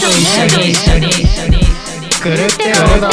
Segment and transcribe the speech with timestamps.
[0.00, 1.58] と一緒に一緒に
[2.22, 3.08] くるってロード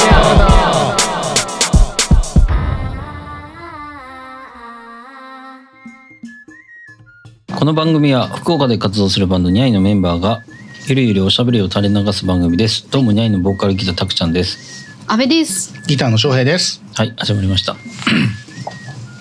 [7.54, 10.43] この番組は福岡で活動するバンドニャイのメンバーが
[10.88, 12.89] ゆるゆるおしゃべりを垂れ流す番組です。
[12.89, 14.88] どうもニャイのボーカルギターたくちゃんです。
[15.07, 15.73] 安倍です。
[15.88, 17.75] ギターの翔平ですはい始まりました。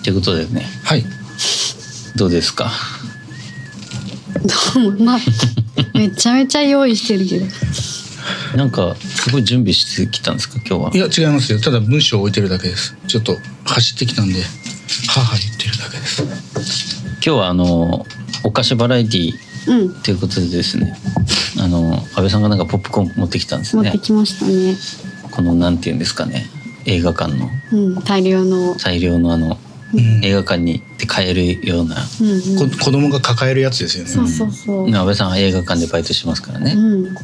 [0.05, 0.61] ということでね。
[0.85, 1.03] はい。
[2.15, 2.71] どうですか？
[4.75, 5.19] どうもまあ
[5.97, 7.45] めちゃめちゃ用意してるけど。
[8.55, 10.91] なんかすごい準備してきたんですか今日は？
[10.93, 11.59] いや違いますよ。
[11.59, 12.95] ただ文章を置いてるだけです。
[13.07, 17.03] ちょっと走ってきたんではは言ってるだけです。
[17.13, 18.05] 今日はあの
[18.43, 19.33] お菓子バラエティ
[19.67, 20.97] うんということでですね
[21.59, 23.83] あの安倍さんがなんかポップコーン持ってきたんですね。
[23.83, 24.75] 持ってきましたね。
[25.31, 26.45] このなんていうんですかね
[26.85, 27.49] 映画館の。
[27.71, 28.75] うん大量の。
[28.75, 29.57] 大量のあのうん
[30.21, 32.69] 映画館にで買えるような、うんうん。
[32.69, 34.09] こ子供が抱えるやつですよね。
[34.09, 34.89] そうそうそう。
[34.89, 37.15] 安倍さんは映画館でバイトしますからね、うん。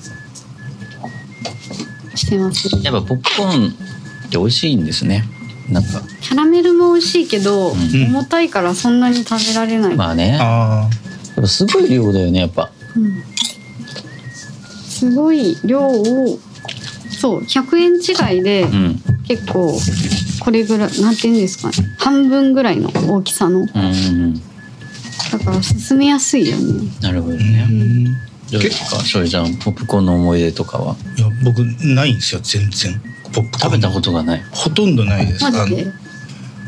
[2.15, 2.69] してます。
[2.81, 5.25] やっぱポップコーンって美味しいんですね。
[5.69, 6.01] なんか。
[6.21, 7.77] キャラメルも美味しいけど、ん。
[8.07, 10.29] 重たいからそんなに食べられない、まあね。
[10.29, 10.89] やっあ
[11.35, 12.71] ぱすごい量だよねやっぱ。
[12.95, 13.23] うん、
[14.87, 16.39] すごい量を
[17.09, 19.01] そう100円違いでうん。
[19.27, 19.79] 結構
[20.43, 21.73] これぐらいなんて言うんですかね。
[21.97, 23.65] 半分ぐらいの大きさの。
[23.65, 23.73] だ
[25.39, 26.89] から進めやすいよね。
[27.01, 28.05] なるほどあうね、ん。
[28.51, 30.95] どうですかしょりちゃんポップコーンの思い出とかは？
[31.17, 33.01] いや僕ないんですよ全然。
[33.33, 33.59] ポップコーン。
[33.59, 34.43] 食べたことがない。
[34.51, 35.43] ほとんどないです。
[35.43, 35.87] マジで？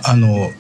[0.04, 0.52] あのあの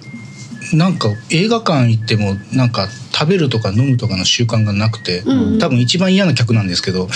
[0.74, 5.54] なんか映画館行ってもなんか食べるとか飲むとかの習慣がなくて、うん。
[5.54, 7.08] うん多分一番嫌な客なんですけど、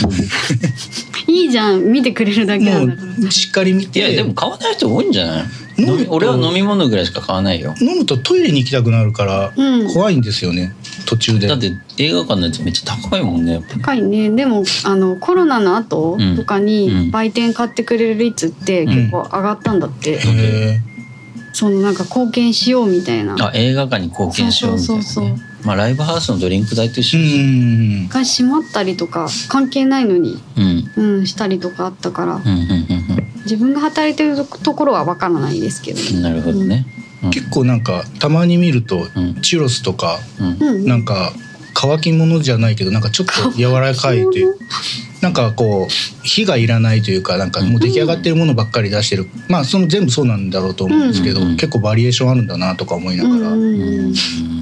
[1.27, 1.91] いいじゃん。
[1.91, 3.27] 見てくれるだけなもんだから。
[3.27, 5.43] うしっかり見いてやでも買わない人多いんじゃない？
[5.43, 5.47] 飲
[5.79, 7.75] む飲み俺は飲み物ぐらいしか買わないよ。
[7.81, 9.87] 飲むとトイレに行きたくなるからうん。
[9.93, 10.73] 怖いんですよね
[11.05, 11.47] 途中で。
[11.47, 14.29] だって映画館のやつめっちゃ高いもんねやっぱ高いね。
[14.31, 16.35] でもあのコロナの後うん。
[16.35, 16.65] とかうん。
[16.65, 20.81] に売店買ってくれる率って結構上がったんだって、へえ
[21.53, 23.35] そのなんか貢献しようみたいな。
[23.39, 27.37] あ映画館に貢献しようみたいな、ね、そうそうそうまあライブハウスのドリンク代と一う緒です。
[27.37, 28.07] ん。
[28.07, 30.91] が閉まったりとか関係ないのに、うん。
[30.95, 32.87] うん、したりとかあったからうんうん
[33.43, 35.99] 自分が働いてるところはわからないですけど。
[35.99, 36.85] うんうんなるほどね、
[37.23, 37.31] うん。
[37.31, 39.41] 結構なんかたまに見るとうん。
[39.41, 40.67] チュロスとかうん。
[40.67, 40.85] うん。
[40.85, 41.33] なんか
[41.73, 44.57] 乾き物じゃないけどなんかちょっと柔らかいという
[45.21, 49.27] なんかこう火がいらないというかなんかもう出来上がってるものばっかり出してる。
[49.47, 53.35] まあその全部そうなんだろうと思うんですけどうん結構バリエーションあるんだなとか思いながら。
[53.53, 53.73] うんうん。
[53.73, 54.58] ううんん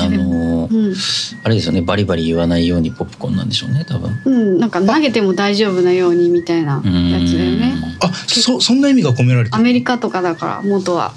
[0.00, 0.94] あのーうん。
[1.42, 4.10] あれですよねバリバリ言わないようにポップコーンなんでしょうね多分。
[4.24, 7.74] うん、なんか投げても大丈夫なようにみたいなやつだよね。
[8.02, 11.12] あそそんな意味が込められてるアメリカとかだから元は。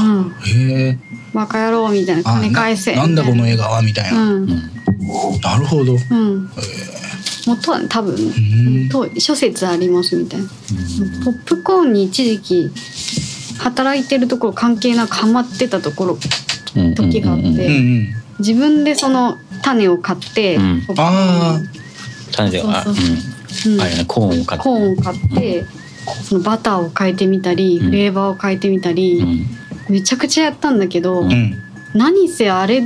[0.00, 0.98] うん、へえ
[1.32, 2.94] バカ野郎みたいなあ金返せ。
[2.94, 4.18] ななんだこのみ映画はみたいな。
[4.18, 5.94] な、うん、なるほど。
[5.94, 6.50] うん、
[7.46, 8.88] 元はね多分、ん。
[8.88, 10.48] と諸説ありますみたいな。
[11.24, 12.70] ポップコーンに一時期
[13.58, 16.20] 働いてるところ関係なくハマってたところうん
[16.94, 20.82] 時があって、自分でその種を買って、うん。
[20.98, 21.60] あ
[22.32, 22.84] 種では
[24.06, 24.64] コーンを買って。
[24.64, 25.64] コーンを買って、
[26.22, 27.86] そのバターを変えてみたり、うん。
[27.86, 29.46] フレーバーを変えてみたり、うん。
[29.88, 31.54] めちゃくちゃやったんだけど、ううん。
[31.94, 32.82] 何せあれ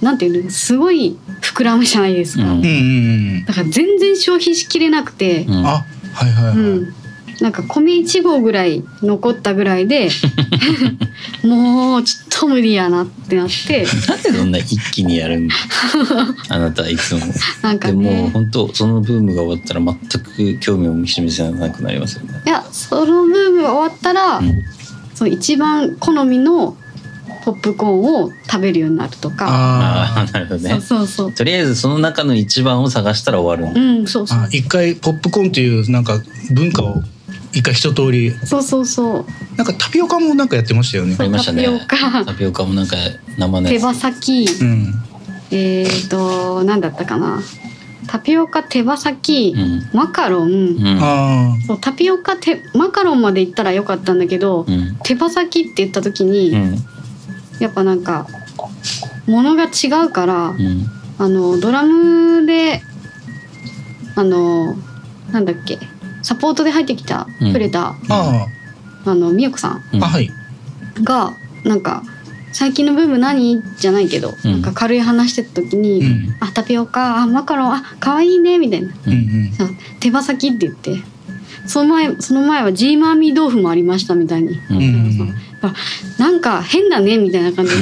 [0.00, 5.66] なんていうのすごい膨らむじゃないですか、だから全然消費しきれなくて、うん。
[5.66, 6.94] あはいはいはい、うん
[7.40, 10.08] なんか米1合ぐらい残ったぐらいで
[11.44, 13.86] もうちょっと無理やなってなって。
[14.08, 15.54] なんでそんな一気にやるんだ？
[16.48, 17.20] あなたはいつも。
[17.62, 19.96] なんかでもね本当そのブームが終わったら全
[20.56, 22.40] く興味を示せなくなりますよね。
[22.46, 24.62] いやそのブームが終わったら、うん。
[25.14, 26.76] その一番好みの
[27.44, 29.46] ポップコーンを食べるようになるとか。
[29.48, 31.32] あああなるほどそうねそうそう。
[31.32, 34.38] とりあえずその中の一番を探したら終わるうん、そうそう。
[34.38, 34.48] あ。
[34.50, 36.20] 一回ポップコーンというなんか
[36.50, 37.02] 文化を
[37.56, 38.32] 一回一通り。
[38.44, 39.26] そうそうそう。
[39.56, 41.16] なんかタピオカもなんかやってましたよね。
[41.18, 41.64] ありましたね。
[41.64, 41.78] タピオ
[42.10, 42.24] カ。
[42.26, 42.96] タピオカもなんか
[43.38, 44.94] 生の手羽先、うん。
[45.50, 47.40] えっ、と、なんだったかな。
[48.08, 49.88] タピオカ、手羽先、うん。
[49.94, 50.50] マカロン。
[50.50, 50.98] うん。
[51.00, 54.98] あそうタピオカてマカロンまで行ったらよかったんだけど、うん。
[55.02, 56.76] 手羽先って言った時に、うん。
[57.58, 58.26] やっぱなんか
[59.26, 60.84] 物が違うから、うん。
[61.18, 62.82] あのドラムで
[64.14, 64.76] あの
[65.32, 65.78] なんだっけ
[66.26, 67.52] サポートで入ってきたうん。
[67.52, 68.48] くれた、ああ。
[69.08, 70.02] あのみよこさんうん。
[70.02, 70.28] あはい。
[71.04, 71.32] が
[71.62, 72.02] なんか
[72.52, 73.62] 最近のブーム何？
[73.78, 74.50] じゃないけど、うん。
[74.50, 76.36] なんか軽い話してた時に「うん。
[76.40, 78.88] あタピオカあマカロンあ可愛いね」みたいな。
[79.06, 79.12] うん。
[79.12, 79.68] うんさ
[80.00, 80.96] 手羽先って言って。
[81.66, 84.76] その前その前はジーマーミー豆腐もありましたみたいに、うん。
[84.78, 85.72] うんあ
[86.18, 87.78] なんか変だねみたいな感じで。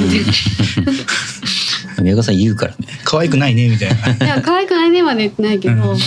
[2.03, 2.77] 宮川さん言うからね。
[3.05, 3.95] 可愛くないねみたいな。
[4.25, 5.97] いや可愛くないねまで言ってないけど、うん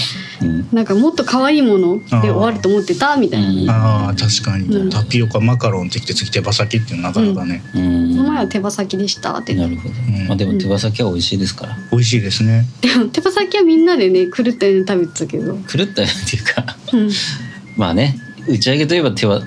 [0.73, 3.71] なんかもっと可愛いもので終わると思ってたみたいな、うん。
[3.71, 4.91] ああ確かに、うん。
[4.91, 9.55] タピオカマカロンってきて次手羽先っていうのなかなかね、うんこの前は手羽先でしたって。
[9.55, 10.29] なるほど、うん。
[10.29, 11.77] まあでも手羽先は美味しいですから。
[11.91, 12.65] 美味しいですね。
[12.81, 16.77] でも手羽先はみんなでね狂ったように食べてたけど、狂ったよっていうか。
[16.93, 17.11] うん、
[17.77, 18.19] まあね
[18.49, 19.43] 打ち上げといえば手は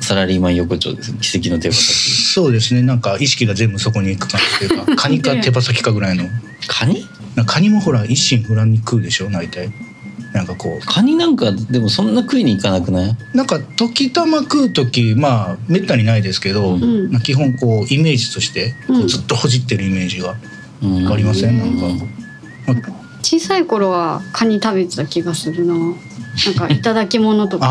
[0.00, 2.32] サラリーマン横丁です奇跡の手羽先。
[2.32, 2.82] そうですね。
[2.82, 6.24] なんか意識が全部そこに行く感じというか カニか手羽先かぐらいの。
[6.66, 7.06] カニ？
[7.46, 9.72] カニもほら一心不乱に食うでしょ大体
[10.32, 13.10] なんかこカニなんかでもそんな食いに行かなくない？
[13.10, 17.10] うなんか時たま食う時まあめったにないですけど、うん。
[17.12, 18.74] まあ基本こうイメージとして
[19.06, 20.34] ずっとほじってるイメージが
[20.82, 21.06] うん。
[21.12, 22.06] ありません、なんか、
[22.72, 22.92] なんか
[23.22, 25.74] 小さい頃はカニ食べてた気がするな。
[25.74, 25.94] なん
[26.56, 27.66] かいただき物とか。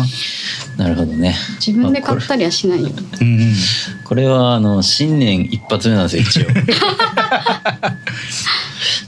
[0.00, 0.04] あ
[0.78, 1.36] なるほどね。
[1.64, 2.88] 自分で買ったりはしないよ。
[2.96, 3.52] あうんうん。
[4.04, 6.46] これはあの新年一発目なんですよ一応。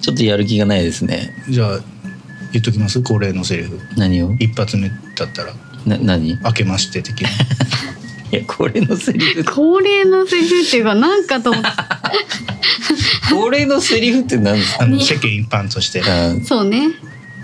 [0.02, 1.34] ちょっとやる気がないですね。
[1.48, 1.80] じゃあ
[2.52, 3.00] 言っときます？
[3.02, 3.80] 恒例のセリフ。
[3.96, 4.34] 何を？
[4.38, 5.52] 一発目だったら。
[5.86, 6.30] な何？
[6.30, 7.28] い「明けまして」的な。
[8.30, 9.44] やこれのセリフ。
[9.44, 11.68] 恒例のセリフっていうかなんかと思って。
[13.34, 14.84] これのセリフって何ですか？
[14.84, 16.02] あの世間一般として。
[16.02, 16.88] あそうね。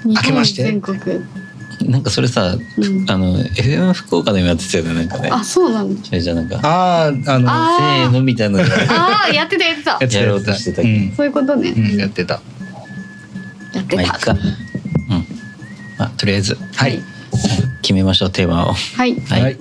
[0.05, 0.63] 明けまして。
[0.63, 0.99] 全国。
[1.83, 3.05] なんかそれさ、うん。
[3.09, 5.29] あの FM 福岡でもやってたよねなんかね。
[5.31, 6.05] あそうなんだ。
[6.05, 6.59] それじゃなんか。
[6.63, 9.91] あああのあせーのみたいなああやってたやってた。
[9.93, 11.13] やってたやろうとしてたうん。
[11.17, 12.41] そういうことね、うん、やってた。
[13.75, 14.03] やってた。
[14.35, 14.68] まあ
[15.99, 17.03] まあとりあえずはい。
[17.83, 18.73] 決めましょうテーマを。
[18.73, 19.21] はい。
[19.21, 19.43] はい。
[19.43, 19.59] はい、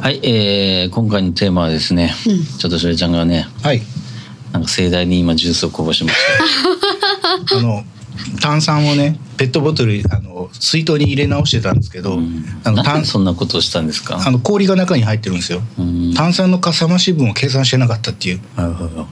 [0.00, 2.44] はい、えー今回のテーマはですねうん。
[2.58, 3.82] ちょっとしょれちゃんがねはい、
[4.52, 6.16] なんか盛大に今ジュースをこぼしまし
[7.56, 7.84] あの
[8.40, 14.20] 炭酸をねペットボトルあの水筒に入れ直してたんですけた、ど、うん、あのなん炭でそんなことをしたんですか？
[14.24, 15.62] あの氷が中に入ってるんですよ。
[15.78, 16.14] うん。
[16.14, 18.40] 炭酸のかさ増し分を計算してなかったっていう。
[18.56, 19.06] なるほど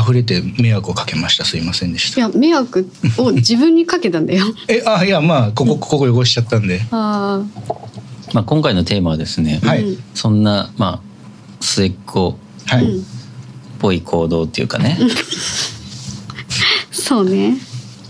[0.00, 1.44] 溢れて迷惑をかけました。
[1.44, 2.20] すいませんでした。
[2.20, 4.44] いや迷惑を自分にかけたんだよ。
[4.68, 6.80] えあいやまあここここ汚しちゃったんで。
[6.90, 7.42] あ
[8.32, 9.84] まあ今回のテーマはですね、あ、はい。
[9.84, 11.00] うんそんなまあ
[11.60, 13.04] 末っ子はい、うんっ
[13.78, 14.96] ぽい行動っていうかね、
[16.92, 17.56] そうね。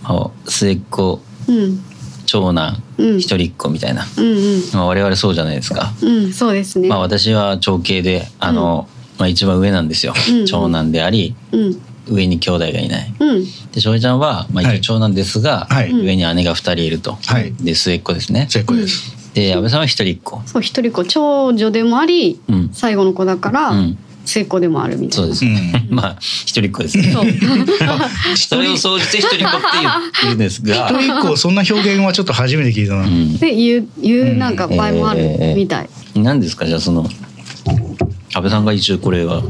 [0.03, 1.83] まあ末っ子うん。
[2.27, 3.19] 長男うん。
[3.19, 4.63] 一人っ子みたいな、うんうん。
[4.75, 8.89] まあ、我々そうじゃないですか、うんそうですね、まあ私は長兄であの、
[9.23, 11.81] まあ、一番上なんですよ、うん長男でありうん。
[12.09, 13.15] 上に兄弟がいない。
[13.21, 13.45] うん。
[13.71, 14.79] で翔平ちゃんは、まあ、はい。
[14.79, 15.93] 一応長男ですが、はい。
[15.93, 17.55] 上に姉が二人いると、はい。
[17.55, 18.49] で末っ子ですね。
[18.51, 20.43] 成功です、で安倍さんは一人っ子。
[20.47, 21.05] そう一人っ子。
[21.05, 25.23] 長女でもありうん、最後の子だから、うん、末っ子でもあるみたいな。
[25.23, 25.87] そうです、うん。
[25.95, 27.15] まあ一人っ子ですね。
[28.35, 37.09] それ を総じて一人っ子って言ってるんですが、一人一個そんな表現はちょっと初めて聞いたな、うん、で言う言うなんか場合もあるみたい、何ですかじゃあその
[38.35, 39.43] 安倍さんが一応これは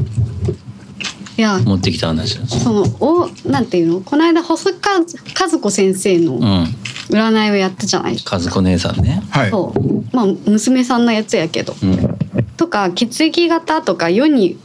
[1.37, 4.01] いや持ってきた話なんですそのおなんていうの？
[4.01, 6.67] この間細川和子先生のうん。
[7.09, 9.21] 占いをやったじゃない、和子姉さんね。
[9.29, 9.49] はい。
[9.49, 10.15] そう。
[10.15, 11.75] まあ娘さんのやつやけど。
[11.83, 12.17] うん。
[12.55, 14.57] とか血液型とか世に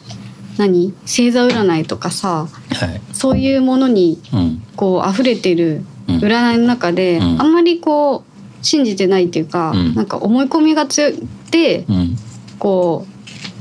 [0.56, 0.94] 何？
[1.02, 3.00] 星座占いとかさはい。
[3.12, 4.62] そういうものにうん。
[4.76, 6.18] こう溢れてるうん。
[6.18, 7.42] 占いの中で、うん。
[7.42, 8.24] あんまりこ
[8.62, 9.94] う信じてないっていうか、うん。
[9.96, 12.16] なんか思い込みが強くてうん。
[12.60, 13.17] こう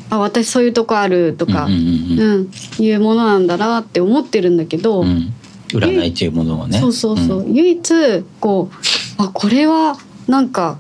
[0.09, 5.07] あ私そういうとこあるとか、うんうんうんいうものなんだなって思ってるんだけど、うん。
[5.07, 5.33] うん
[5.69, 6.79] 占いっていうものはね。
[6.79, 7.53] そうそうそう、ん。
[7.53, 8.75] 唯一こう
[9.21, 9.97] あこれは
[10.27, 10.79] なんか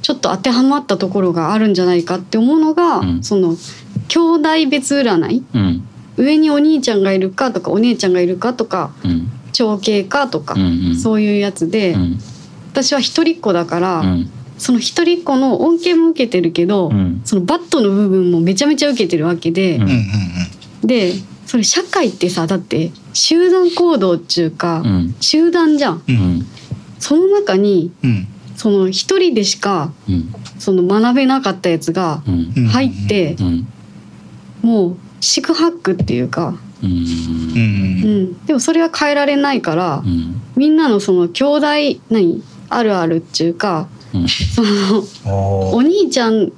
[0.00, 3.22] ちょっと当てはまったところがあるんじゃないかって思うのが、うん。
[3.24, 3.56] その
[4.08, 5.44] 兄弟別占い。
[5.54, 5.88] うん。
[6.16, 9.28] 上にお兄ちゃんがいるかとかお姉ちゃんがいるかとかうん。
[9.52, 10.96] 長兄かとか、うんうん。
[10.96, 12.18] そういうやつで、うん。
[12.70, 14.30] 私は一人っ子だから、うん
[14.62, 17.20] その一人っ子の恩恵も受けてるけど、うん。
[17.24, 19.82] そのバットの部分もめちゃめちゃ受けてるわけで、うん。
[19.82, 20.02] うんうんうん
[20.86, 21.14] で
[21.46, 25.14] それ社会ってさだって集団行動っていうか、うん。
[25.20, 25.94] 集団じゃん。
[25.96, 26.16] ううん。
[26.38, 26.46] ん
[27.00, 28.26] その中にうん。
[28.56, 30.32] その一人でしかうん。
[30.60, 32.22] その学べなかったやつが
[32.70, 33.66] 入ってうん。
[34.62, 38.46] もう四苦八苦っていうか、うん。
[38.46, 40.40] でもそれは変えられないからうん。
[40.54, 41.66] みんなのその兄弟
[42.10, 42.42] 何？
[42.68, 44.01] あるあるっていうかうん
[44.54, 46.52] そのおお兄ちゃん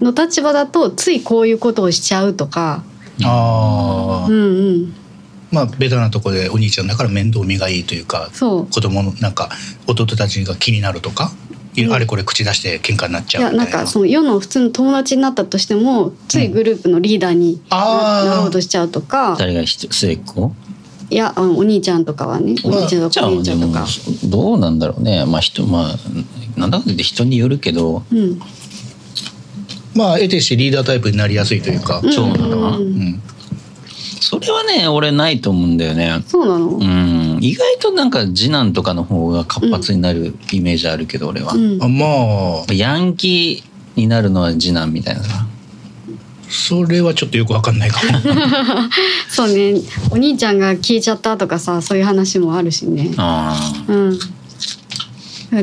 [0.00, 2.82] の立場だとついこういうことをしちゃうとか、
[3.24, 4.94] ああうんうん、
[5.50, 8.66] まあベタなとこでお兄ちゃんだから面倒見がいいというかそう。
[8.66, 9.50] 子供のなんか
[9.86, 11.32] 弟たちが気になるとか、
[11.74, 11.92] いうん。
[11.92, 13.80] あれこれ口出して喧嘩になっちいやゃうみたなな。
[13.80, 18.28] いんかその世の普通の友達になったとしてもついグループのリーダーにあー。
[18.28, 20.52] ななろうとしちゃうとか、誰が末っ子？
[21.10, 23.86] いやお兄ちゃんとかはねお兄ちゃんとかとか。
[24.24, 25.24] どうなんだろうね。
[25.24, 28.02] まあ人まあなんだかんだ言って人によるけど。
[28.12, 28.38] うん。
[29.94, 32.10] まあ得てしてリーダータイプになりやすいというか、うん。
[32.10, 32.82] 長男はうん。
[32.82, 33.22] うん。
[34.20, 36.22] それはね俺ないと思うんだよね。
[36.26, 36.66] そうなの？
[36.68, 37.38] うん。
[37.40, 41.82] 意外となんか次男とかの方が活発になるイメージあるけど俺は、うん。
[41.82, 45.46] あまあヤンキーになるのは次男みたいなさ
[46.50, 48.18] それはちょっとよくわかんないかも。
[49.28, 49.74] そうね。
[50.10, 53.10] お兄ちゃんが消えちゃったとかさそういう話もあるしね。
[53.16, 54.18] あうん。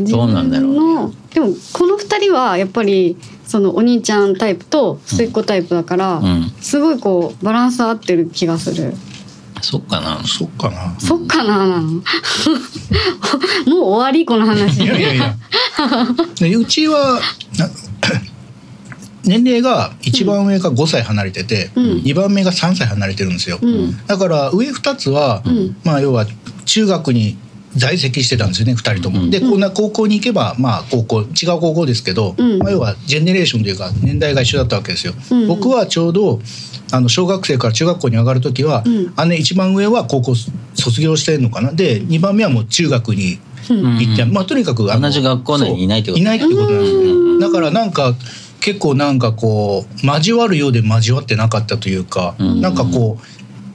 [0.05, 0.79] どうなんだろうね。
[0.79, 6.51] 自分のでもこの二人はやっぱりそのお兄ちゃんタイプと末っ子タイプだから、あうん。
[6.61, 8.93] すごいこうバランス合ってる気がする。
[9.61, 10.21] そっかな。
[10.25, 10.95] そっかな。
[10.99, 11.57] そっかな。
[11.67, 12.03] な のもう
[13.83, 14.25] 終わり？
[14.25, 14.83] この話。
[14.83, 15.35] いやいやいや。
[16.39, 17.19] でうちは
[17.57, 17.67] な
[19.25, 21.83] 年齢が一番上が5歳離れてて、うん。
[22.01, 23.97] 2番目が3歳離れてるんですよ、うん。
[24.07, 25.75] だから上2つは、うん。
[25.83, 26.25] まあ要は
[26.65, 27.37] 中学に
[27.75, 29.23] 在籍してたんですよね2人とも。
[29.23, 29.29] うん。
[29.29, 32.59] でこんな高校に行けばまあ高校違う高校ですけど、うん。
[32.59, 35.13] まあ、要はジェネレーションというか年代が一緒だったわけですよ。
[35.31, 35.47] うん。
[35.47, 36.39] 僕はちょうど
[36.91, 39.29] あの小学生から中学校に上がる時は、うん。
[39.29, 40.35] 姉一番上は高校
[40.73, 41.73] 卒業してるのかな。
[41.73, 43.39] で2番目はもう中学に
[43.69, 43.97] うん。
[43.97, 44.31] 行って、うん。
[44.31, 47.39] まあとにかく同じ学校内にいないってこといないってことなんですね。
[47.39, 48.13] だからなんか
[48.61, 53.25] 結構なんかこう交わるようで交わってなかったというか、うんなんかこう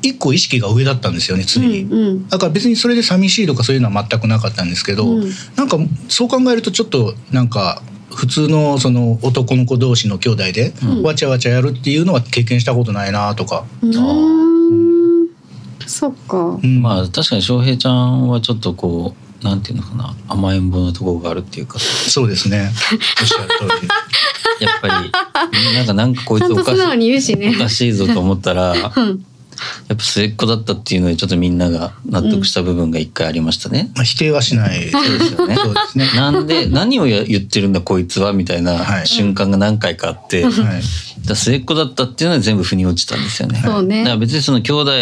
[0.03, 1.83] 一個意識が上だったんですよね常に。
[1.83, 5.77] うんだから別にそれで寂しいとかそういうのは全くなかったんですけど、うんなんか
[6.09, 7.83] そう考えるとちょっとなんか
[8.15, 13.65] 普通のその男の子同士の兄弟でうんわちゃわちゃやるっていうのは経験したことないなとか。
[13.83, 13.95] うん。
[13.95, 15.29] うん
[15.87, 16.59] そっか。
[16.63, 22.71] うんまあ確かに翔平ちゃんはちょっとこうなんていうのかな甘えん坊なところがあるっていうかそうですね。
[23.21, 23.89] おっしゃる通り。
[24.61, 24.95] やっぱり
[25.75, 27.63] なんかなんかこいつおかしと素直に言うしいねお。
[27.63, 29.25] かしいぞと思ったらやうん。
[29.93, 33.91] っぱ末っ子だったっていうのでちょっとみんなが納得した部分が一回ありましたね。
[33.95, 34.91] まあ否定はしない。
[34.91, 36.09] そうですよねそうですね。
[36.17, 40.83] なんで何をや言ってるんだこいつはみたいなはい瞬間が何回かあって、だかはい。
[41.29, 43.61] ら末っ子だったっていうのは全部腑に落ちたんですよね。
[43.63, 44.93] そうねだから別にその兄弟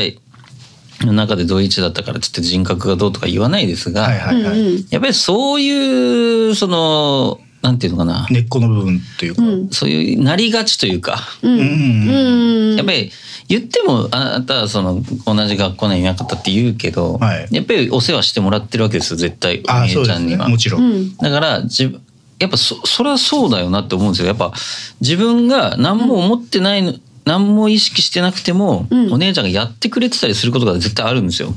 [1.02, 4.84] の中で同一だったからっつって人格がどうとか言わないですが、はいはいはい。
[4.90, 9.42] やっぱりそういうそのなんていうのかな、根っこの部分っていうか。
[9.42, 13.10] うんそういうなりがちというか、うんやっぱり
[13.48, 20.06] 言ってもあなたはその同じ学校内にいなかったって言うけど、はいやっぱりお世話してもらってるわけですよ絶対お姉。
[20.06, 20.48] ちゃんには。
[20.48, 20.78] もちろ。
[20.78, 22.00] うんんだから自分
[22.38, 24.52] やっぱそそれはそうだよなって思うんですよやっぱ
[25.00, 31.52] 自分が何も思ってないの、何も意識してなくても、うんお姉ちゃんがやってくれてたりすることが絶対あるんですよ。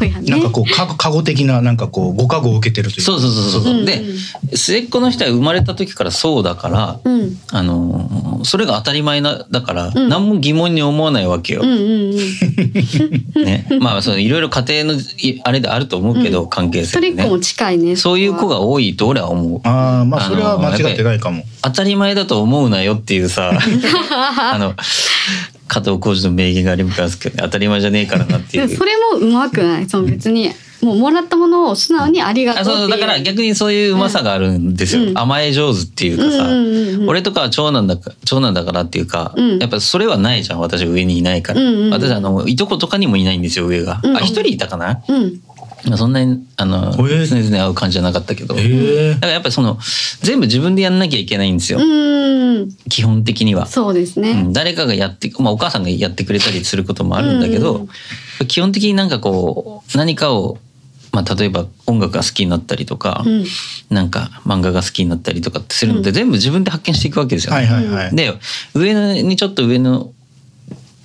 [0.00, 0.30] そうやね。
[0.30, 3.12] なんかこう過去過去的ななんかこうご加護を受けてるというか。
[3.12, 3.74] そうそうそうそう。
[3.74, 4.02] うんで
[4.54, 11.60] 末っ子の人は生まれた時からそうだから、うんあのーそれが当たり前なだから、うん何も疑問に思わないわけよ。
[11.62, 11.80] うんうん
[13.36, 13.44] うん。
[13.44, 17.96] ね、まあそのいろいろ家庭のいあれであると思うけど、関係性でね一人っ子も近いね。
[17.96, 19.60] そういう子が多いと俺は思う。
[19.64, 21.44] ああまあそれは間違ってないかも。
[21.62, 23.52] 当たり前だと思うなよっていうさ
[24.54, 24.74] あの
[25.70, 28.68] 加藤浩次の名言がありますけど、ね、当たり前じゃねえからなっていう。
[28.76, 29.88] それもうまくない？
[29.88, 30.50] その別に
[30.82, 32.64] もうもらったものを素直にありがとう。
[32.64, 35.18] そうだから逆にそういううまさがあるんですよ、うん。
[35.18, 37.08] 甘え上手っていうかさ、うんうんうんうん。
[37.08, 39.58] 俺とかは長男だか長男だからっていうか、うん。
[39.60, 40.60] やっぱそれはないじゃん。
[40.60, 41.90] 私上にいないから、うんうんうん。
[41.92, 44.16] 私あのいとことかにもいないんですよ上が、うん。
[44.16, 45.00] あ一人いたかな？
[45.08, 45.40] うん
[45.96, 49.12] そんなにあの常々会う感じじゃなかったけど、だえ。
[49.12, 49.78] えからやっぱりその
[50.20, 52.68] 全部自分でやんなきゃいけないんですよ、うん。
[52.88, 53.66] 基本的には。
[53.66, 54.30] そうですね。
[54.32, 57.86] うん、誰かがやって、まあ、お母さんがやってくれたりすることもあるんだけど、
[58.40, 58.46] うん。
[58.46, 60.58] 基本的になんかこう何かを、
[61.12, 63.44] まあ、例えば音楽が好きになったりとか、うん。
[63.88, 67.54] なんか漫画が好きになったりとかってするので、全部自分で発見していくわけですよ。
[67.54, 68.16] はいはいはい。
[68.16, 68.32] で
[68.74, 70.12] 上のにちょっと上の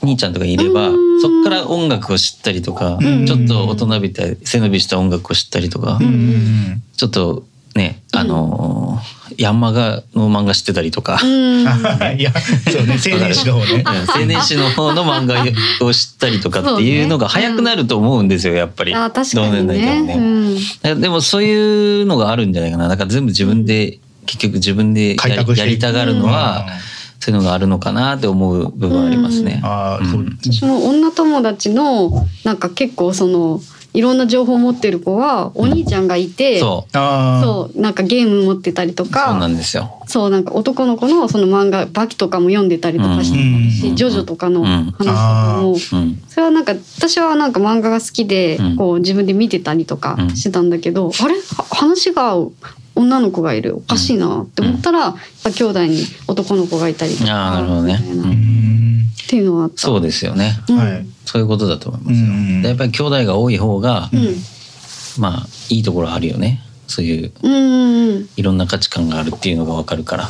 [0.06, 7.46] 兄ちゃんとかいれば、うんそっから音楽を知ったりとか、うんちょっと大人びた背伸びした音楽を知ったりとか、うんうんちょっと
[7.76, 11.20] ねあのーヤンマガの漫画知ってたりとか。
[11.22, 11.68] うんうん。
[12.18, 13.84] いやそうね青年誌の方ね。
[13.86, 15.44] うん青年誌の方の漫画
[15.86, 18.94] を知ったりとかっていうのが早くなると思うんですよやっぱり。
[18.94, 20.14] あ確かに同年代でもね。
[20.14, 22.88] うんねでもそういうのがあるんじゃないかな。
[22.88, 26.66] だから全部自分で、結局自分でやり開拓していくやりたがるのは、
[27.26, 29.60] そういうのがあるのかなって思う部分はありますね。
[29.64, 30.24] ああそうう。
[30.26, 33.62] ん私も女友達のなんか結構その
[33.94, 36.98] いろんな情報を持ってる子はお兄ちゃんがいて、そう。
[36.98, 40.04] ああそうなんかゲーム持ってたりとそうなかんですよ。
[40.06, 43.72] そうなんか男の子のその漫画バキとかも読んでたりとかしてたうん。
[43.72, 44.68] し、ジョジョとかのうん。
[44.68, 46.22] 話とかも、うん。
[46.28, 48.76] それはなんか私はなんか漫画が好きでうん。
[48.76, 50.36] こう自分で見てたりとかうん。
[50.36, 51.34] してたんだけど、あれ？
[51.36, 52.36] は話が
[52.96, 59.78] 女の子がいるおかしいなって思ったら、やっぱ兄弟に男の子がいたりとかあーなるほどねっうんんていうのはあった。
[59.82, 60.58] そうですよね。
[60.70, 61.06] うんはい。
[61.26, 62.28] そういうことだと思いますよ。
[62.28, 64.36] うんでやっぱり兄弟が多い方が、うん
[65.18, 66.62] まあいいところあるよね。
[66.88, 70.24] そういううんうんいろんな価値観があるっていうのがわかるから。
[70.24, 70.30] だ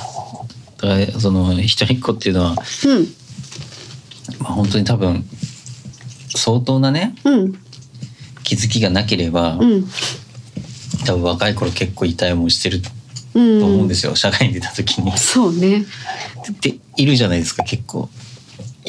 [1.06, 2.58] からその一人っ子っていうのは、うん
[4.40, 5.26] まあ、本当に多分
[6.36, 7.54] 相当なねうん
[8.44, 9.88] 気づきがなければ、うん
[11.06, 12.90] 多分若い頃結構痛い思いしてると
[13.36, 13.64] うん。
[13.64, 15.16] 思うんですよ、社会に出た時に。
[15.18, 15.86] そうね。
[16.62, 18.10] でいるじゃないですか結構。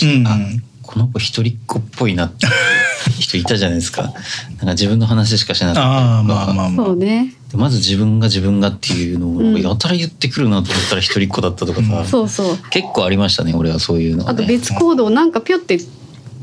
[0.02, 0.26] うん。
[0.26, 0.36] あ
[0.82, 2.46] この子一人っ子っぽいなって。
[3.18, 4.02] 人いたじゃないですか。
[4.02, 5.82] なんか自分の話しかしなかった。
[5.82, 6.86] ああまあまあまあ。
[6.86, 7.34] そうね。
[7.50, 9.60] でまず自分が自分がっていうのをうん。
[9.60, 12.06] やたら言ってくるなと思ったら一人っ子だったとかさ、うん。
[12.06, 12.58] そうそう。
[12.70, 14.24] 結構ありましたね俺はそういうの。
[14.24, 14.38] はね。
[14.38, 15.78] あと別行動なんかぴょって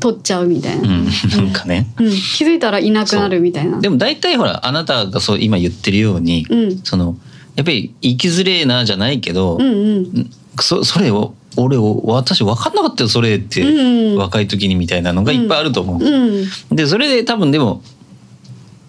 [0.00, 1.86] 取っちゃうみたいな、うん、なんかね。
[1.98, 3.80] うん、気づいたらいなくなるみたいな。
[3.80, 6.78] でも大体ほらあなたがそう今言ってるように、うん。
[6.78, 7.16] その
[7.56, 10.30] やっぱり生きづれえなじゃないけど、うんうん。
[10.60, 17.82] そそれを俺を私分かんなかったよそれって、うん若い時にみたいなのがいっぱいあると思う、うんでそれで多分でも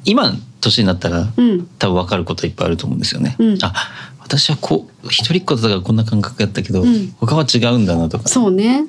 [0.04, 0.32] 今
[0.62, 1.68] 年になったらうん。
[1.80, 3.58] 多分分かることいっぱいあると思うんですよね、うん。
[3.62, 3.74] あ
[4.20, 7.14] 私はこう一人っ子だからこんな感覚やったけど、うん。
[7.20, 8.28] 他は違うんだなとか。
[8.28, 8.86] そうね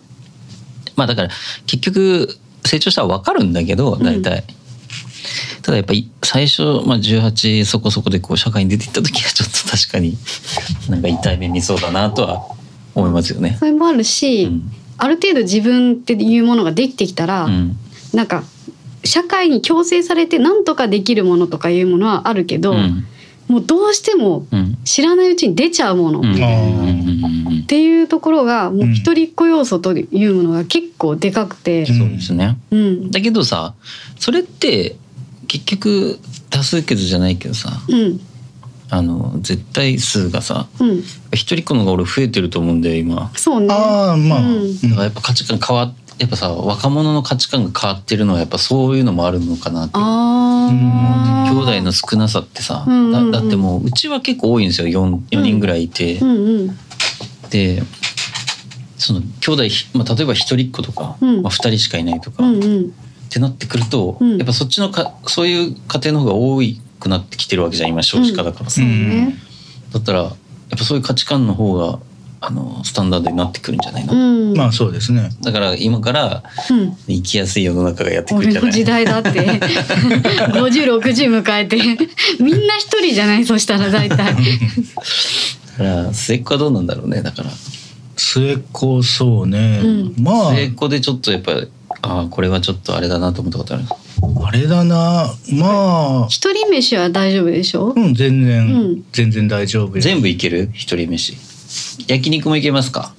[0.97, 1.29] まあだから
[1.67, 4.45] 結局成長したら分かるんだけど大体、
[5.63, 10.17] ただやっぱり最初、まあ、18そこそこでこう社会に出ていった時はちょっと確かに
[10.89, 12.47] なんか痛い目見そうだなとは
[12.95, 13.57] 思いますよね。
[13.59, 14.73] それもあるし、うん。
[14.99, 17.77] ある程度自分っていうものができてきたら、うん。
[18.15, 18.45] なんか
[19.05, 23.07] 社会に強制されて何とかできるものとかいうものはあるけど、うん。
[23.49, 24.79] もうどうしてもうん。
[24.85, 26.37] 知らないうちに出ちゃうもの、うん
[27.67, 28.93] っていうところがもううん。
[28.93, 31.87] 一人っ子要素というものが結構でかくて、うん。
[31.87, 32.57] そうですね。
[32.71, 33.11] うん。
[33.11, 33.75] だけどさ
[34.21, 34.95] それって
[35.49, 38.21] 結局多数決じゃないけどさうん。
[38.89, 40.99] あの絶対数がさうん。
[41.33, 43.33] 一人っ子の方が俺増えてると思うんだよ今。
[43.35, 43.67] そうね。
[43.75, 44.47] ああまあ、うん。
[44.47, 49.99] うんだからやっぱ価値観変わっやっぱさ若者の価値観が変わってるのはやっぱそういうのもあるのかなって。
[49.99, 53.31] 兄弟の少なさってさ、うんうんうん。
[53.33, 56.79] だだってもううちは結構多いんですよ 4, 4人ぐらいいて、うんうん
[57.51, 57.83] で
[58.99, 61.43] その兄弟ひ、まあ、例えば一人っ子とか、うん。
[61.43, 62.93] まあ、2人しかいないとか、っうんうん。
[63.29, 64.37] てなってくると、うん。
[64.39, 66.61] やっぱそっちのかそういう家庭の方が多
[66.99, 69.37] くなってきてるわけじゃん今少子化だからさ、そうね。
[69.93, 70.33] だったらやっ
[70.71, 71.99] ぱそういう価値観の方が
[72.41, 74.57] あのスタンダードになってくるんじゃないの、うん。
[74.57, 75.31] まあそうですね。
[75.43, 76.97] だから今からうん。
[77.07, 78.73] 生きやすい世の中がやってくるじゃないの？
[78.73, 79.31] 時代だって。
[80.53, 81.77] 5060迎えて。
[82.43, 83.45] みんな一人じゃない？
[83.45, 84.35] そしたら大体
[85.79, 87.51] だから末っ子はどうなんだろうねだから。
[88.17, 90.15] 末っ子そうね、うん。
[90.23, 90.55] まあ。
[90.55, 91.69] 末っ子でちょっとやっぱり
[92.03, 93.85] ああこれはちょっとあれだなと思ったことある。
[94.45, 95.31] あれだな。
[95.53, 96.27] まあ。
[96.29, 97.93] 一人飯は大丈夫でしょ？
[97.95, 99.05] うん全然、うん。
[99.13, 100.71] 全然大丈夫全部いける？
[100.73, 101.37] 一人飯。
[102.09, 103.15] 焼肉もいけますか？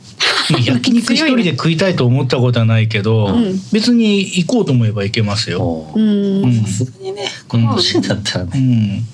[0.65, 3.61] 焼肉一人で食いたいと思ったことはないけど、うん。
[3.71, 9.05] 別に行こうと思えば行けますよ、さすがにねこの年だったらうね、ん、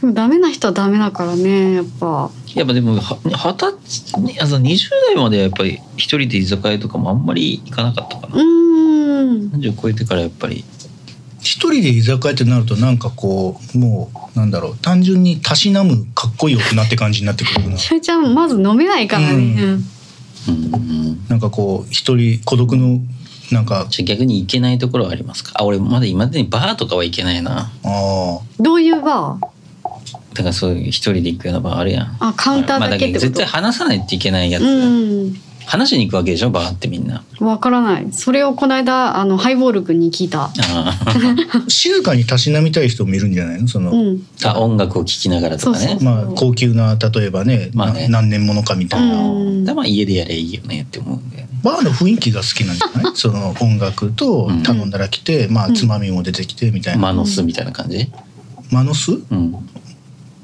[0.00, 2.30] でもダメな人はダメだからねやっぱ。
[2.54, 9.50] やっぱでもは二十歳あそう20代まではやっぱり一人で居酒屋とかもあんまり行かなかったかな、うーん。
[9.50, 10.64] 30超えてからやっぱり。
[11.40, 17.76] 一人で居酒屋ってなるとなんかこうもうなんだろう単純にたしなむかっこいい大人って感じになってくるな。
[17.76, 19.38] ちゃんまず飲めないからね、うん。
[19.38, 23.00] うんうんなんかこう一人孤独の
[23.52, 23.86] なんか。
[23.90, 25.52] じゃあ逆に行けないところはありますか？
[25.54, 27.70] あ俺まだ今までにバーとかは行けないな。
[27.84, 29.55] あどういうバー？
[30.38, 32.16] だからそういう一人で行くようなバーあるやん。
[32.20, 35.34] あカウンターだけってこと、まあだけど絶対話さないといけないやつ、うん。
[35.64, 36.50] 話しに行くわけでしょ？
[36.50, 37.24] バーってみんな。
[37.40, 38.06] わからない。
[38.12, 40.44] それをこの間あのハイボール君に聞いた。
[40.44, 40.94] ああ
[41.68, 43.66] 静かにたしなみたい人もいるんじゃないの？
[43.66, 43.98] その、うん。
[44.38, 45.86] ーあ音楽を聴きながらとかね。
[45.86, 48.06] そうそうまあ高級な例えばね,な、まあね。
[48.08, 51.48] 何年ものかみたいな、うまあ家でやればいいよねって思うんだよね。
[51.64, 53.12] バーの雰囲気が好きなんじゃない？
[53.18, 58.08] その音楽と頼んだら来て、まあつまみも出てきてみたいな、マノスみたいな感じ？
[58.70, 59.10] マノス？
[59.10, 59.56] うん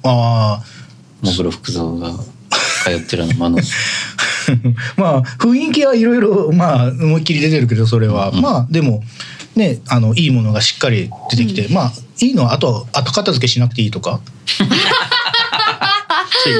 [0.04, 2.10] ああもぐろ福蔵が
[2.84, 3.72] 通ってるあのマノス
[4.96, 8.40] まあ雰囲気はいろいろまあ思いっきり出てるけどそれは、うん。
[8.40, 9.02] まあでも
[9.54, 14.20] ねあのいいものがしっかり出てきて、まあいいのはあとは後片付けしなくていいとか。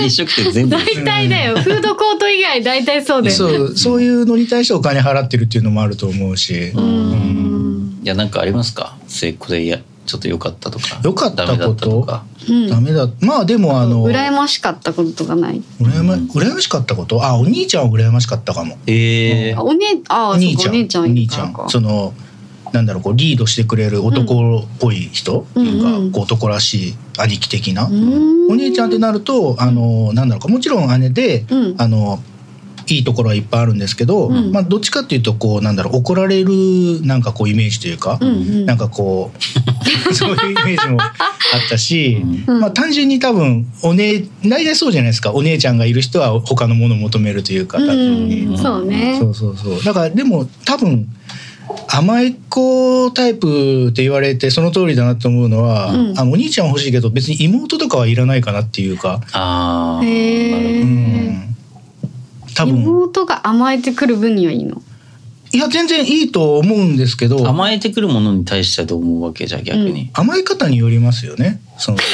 [0.01, 0.77] 飲食店全部。
[0.77, 1.61] 大体だよ。
[1.61, 8.01] フードコート以外大体そうだよそうそういうのに対してお金払ってるっていうのもあると思うし、ううん。
[8.05, 8.97] いやなんかありますか？
[9.09, 11.57] 末っ子でいやちょっと良かったとか良かったこと？
[11.57, 12.25] ダメだったとか。
[12.49, 12.69] うん。
[12.69, 13.09] ダメだ。
[13.21, 15.63] まあでもあの羨ましかったこととかない？
[15.81, 17.25] 羨ま羨ましかったこと？
[17.25, 18.79] あお兄ちゃんは羨ましかったかも。
[18.87, 20.71] ええあお姉あおあ兄ちゃん。
[20.71, 21.55] そうかお姉ちゃんお兄ちゃん。
[21.69, 22.15] その
[22.73, 25.41] なんだろうこうリードしてくれる男っぽい人？
[25.43, 25.95] っていうか、うん。
[25.97, 28.51] うんこう男らしい兄貴的な、うん。
[28.51, 31.75] お兄ちゃんってなるとあのなんだろうかもちろん姉で、うん。
[31.79, 32.19] あの
[32.93, 34.53] いいところはいっぱいあるんですけど、うん。
[34.53, 36.53] まあどっちかっていうとこうなんだろう怒られる
[37.03, 38.67] なんかこうイメージというか、うんうん。
[38.67, 39.33] なんかこ
[40.11, 42.61] う そういうイメージもあったし、うん。
[42.61, 45.33] まあ単純に多分お姉大体そうじゃないですか。
[45.33, 49.17] お姉ちゃんがいる人は他のものを求めるというかそうね。
[49.19, 49.85] そうそうそう。
[49.85, 51.09] だからでも多分
[51.89, 56.19] 甘えっ子タイプって言われてその通りだなと思うのは、うん。
[56.19, 60.83] あのお兄ちゃんは欲しいけど別に妹とかはいらないかなっていうか、ああへー。
[60.83, 61.52] うん、
[62.55, 62.77] 多分。
[62.83, 64.83] 妹が甘えてくる分にはいいの？
[65.55, 67.47] いや全然いいと思うんですけど。
[67.47, 71.61] 甘えてくるものに対してはどう思うわけじゃあ逆に、甘え方によりますよね。
[71.79, 71.99] その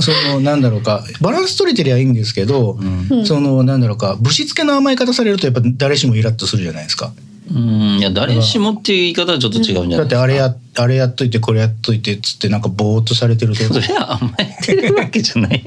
[0.00, 1.04] そのなんだろうか。
[1.20, 3.06] バランス取れてりゃいいんですけど、うん。
[3.10, 3.26] うん。
[3.26, 4.16] そのなんだろうか。
[4.18, 7.12] ぶしつけの甘え方されるとやっぱ誰しもイラッとするじゃないですか。
[7.50, 13.64] うんいや誰しもっていう言い方はちょっと違うんじゃないだってあれやあれやっといてこれやっといてっつってなんかぼーっとされてると。
[13.64, 15.64] それは甘えてるわけじゃない。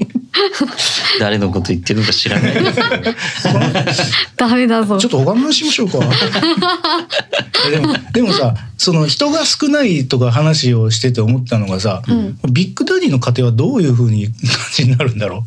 [1.20, 3.12] 誰のこと言ってるのか知らないですけど
[4.36, 4.96] ダメだぞ。
[4.96, 5.98] ちょっと他の話しましょうか。
[7.70, 12.38] でもでもさその人が少ないとか話をしてて思ったのがさ、うん。
[12.50, 14.34] ビッグダディの家庭はどういうふうに感
[14.74, 15.42] じになるんだろう？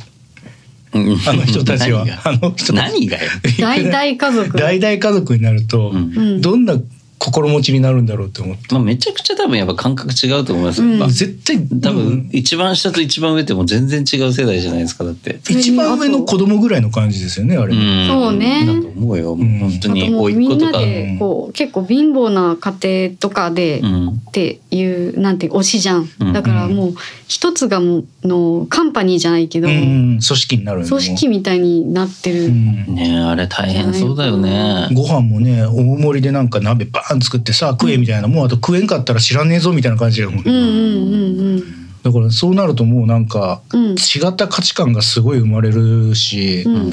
[1.28, 2.06] あの人たちは。
[2.06, 2.21] 何が？
[2.24, 2.74] あの人たち。
[2.74, 4.58] 何がよ、 大々家族。
[4.58, 5.93] 大々家族になると、
[6.39, 6.80] どんな
[7.25, 11.09] 心持ちになるんだろうって思って、まあ、めちゃくちゃ多分やっぱ感覚違うと思いますよ、うん。
[11.09, 12.29] 絶対多分うん。
[12.31, 15.39] 一番下と一番上ってもう全然違う世代じゃないですかだって。
[15.49, 18.07] 一番上の子供ぐらいの感じですよねあれ、ん。
[18.07, 18.65] そうね。
[18.65, 19.59] だと思うよ、ん。
[19.59, 20.79] 本当にあともうみんな甥っ子とか。
[20.79, 24.07] でこう結構貧乏な家庭とかで、うん。
[24.09, 26.33] っていうなんて推しじゃん、うん。
[26.33, 26.93] だからもう
[27.27, 30.19] 一つがもうのカンパニーじゃないけど、うん。
[30.19, 32.85] 組織になる組織みたいになってる、うん。
[32.93, 34.89] ねえあれ大変そうだよね。
[34.93, 43.86] ご飯もね大盛りでなんか鍋バーン作ってさ食えみたいな、もうあと食えんかったら知らねえぞみたいな感じだもん、うんうんうんだからそうなるともうなんかうん。
[43.86, 46.91] うん違った価値観がすごい生まれるし、うん。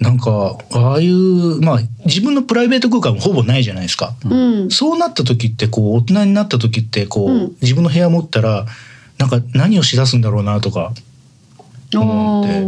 [0.00, 4.14] なんかああいうまあ自分のプライベート空間もほぼないじゃないですか。
[4.24, 4.70] うん。
[4.70, 7.56] そうなった時ってこう大人になった時ってこう、うん。
[7.60, 8.64] 自分の部屋持ったら
[9.18, 10.92] なんか何をしだすんだろうなとか
[11.94, 12.60] 思って。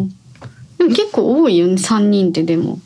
[0.78, 2.78] でも結構多いよね三人ってでも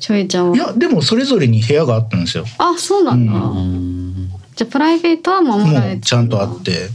[0.00, 2.44] ちょえちゃんはいやでもそれぞれに部屋があったんですよ。
[2.58, 4.30] あそうなんだ、ううん。
[4.54, 6.88] じゃあプライベートは守られてもうちゃんとあって。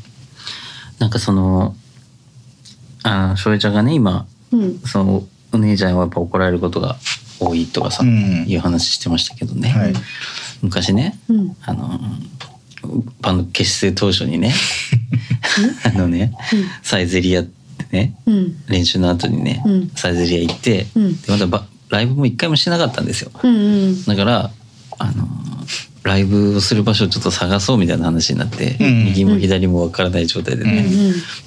[0.99, 1.75] なんかその
[3.03, 4.79] あ翔平ちゃんがね今うん。
[4.79, 6.95] そのお姉ちゃんはやっぱ怒られることが
[7.39, 8.45] 多いとかさ、うん。
[8.47, 9.93] いう話してましたけどね、はい。
[10.61, 11.57] 昔ねうん。
[11.63, 11.99] あの
[13.21, 14.53] バンド結成当初にね
[15.85, 16.33] あのね
[16.81, 17.51] サイゼリアって
[17.91, 23.31] ねうん練習の後にね、うんサイゼリア行って、うんでまだばライブも一回もしてなかったんですよ。
[23.43, 24.05] うんうん。
[24.05, 24.49] だから
[24.97, 25.27] あの
[26.01, 29.05] ライブをする場所をちょっと探そうみたいな話になって、うん。
[29.05, 30.69] 右も左もわからない状態でうん。
[30.69, 30.85] ね、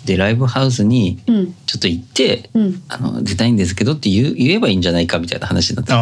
[0.04, 1.54] でライブハウスにうん。
[1.66, 2.82] ちょっと行って、うん。
[2.88, 5.94] あの出たいんですけどって言う言えばいいんじゃないかみたいな話になった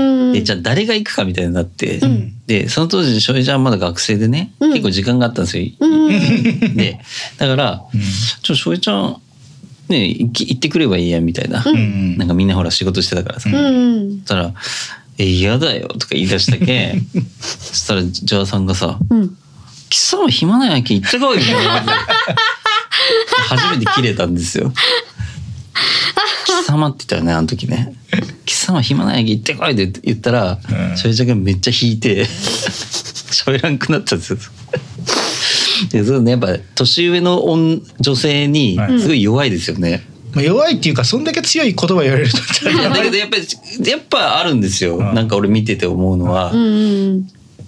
[0.00, 0.40] んですよ。
[0.40, 2.32] でじゃあ誰が行くかみたいになって、ん。
[2.46, 4.70] でその当時翔平ちゃんはまだ学生でね、うん。
[4.72, 5.66] 結構時間があったんですよ。
[5.80, 6.76] うん。
[6.76, 6.98] で
[7.36, 8.00] だからうん
[8.42, 9.20] 「ちょ翔平ちゃん
[9.92, 12.16] ね行き行ってくればいいや」みたいな、うん。
[12.18, 13.62] なんかみんなほら仕事してたからさ、うそん
[14.18, 14.52] したら
[15.18, 17.06] 「え嫌だよ」とか言い出したけん
[17.40, 19.36] そしたらジャーさんがさうん
[19.88, 21.44] 「貴様暇なんやけん行ってこい」み
[23.48, 24.72] 初めて切れたんですよ。
[26.46, 27.92] 貴様って言ったよねあの時ね
[28.46, 30.96] 「貴様暇なんやけん行ってこい」って言ったらうん。
[30.96, 32.26] 翔平ちゃんがめっちゃ引いて
[33.32, 34.38] 喋らんくなったんですよ。
[35.90, 40.04] でそうねやっぱ年上の女女性にはいすごい弱いですよね。
[40.34, 44.96] まあ弱いっていうかそんだけ強い言葉言われるとだけどやっぱりやっぱあるんですよ。
[44.96, 46.52] うんなんか俺見てて思うのは、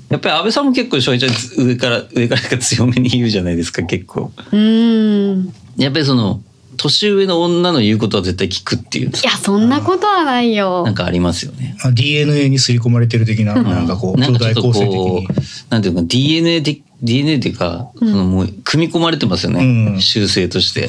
[0.09, 4.33] やっぱり安倍さんも結構翔平ちゃん上から上から強めに言うじゃないですか結構。
[4.53, 6.41] うんやっぱりその
[6.77, 9.09] 年上の女の言うことは絶対聞くっていう。
[9.09, 10.85] いやそんなことはないよ。
[10.85, 11.77] なんかありますよね。
[11.83, 15.27] まあ DNA に刷り込まれてる的ななんかこう兄弟構成的こに。
[15.27, 15.29] う
[15.71, 19.61] なんていうか DNA 的 DNA っていうか、うんそのもう組み込まれてますよね、
[19.95, 20.01] うん。
[20.01, 20.89] 習性として。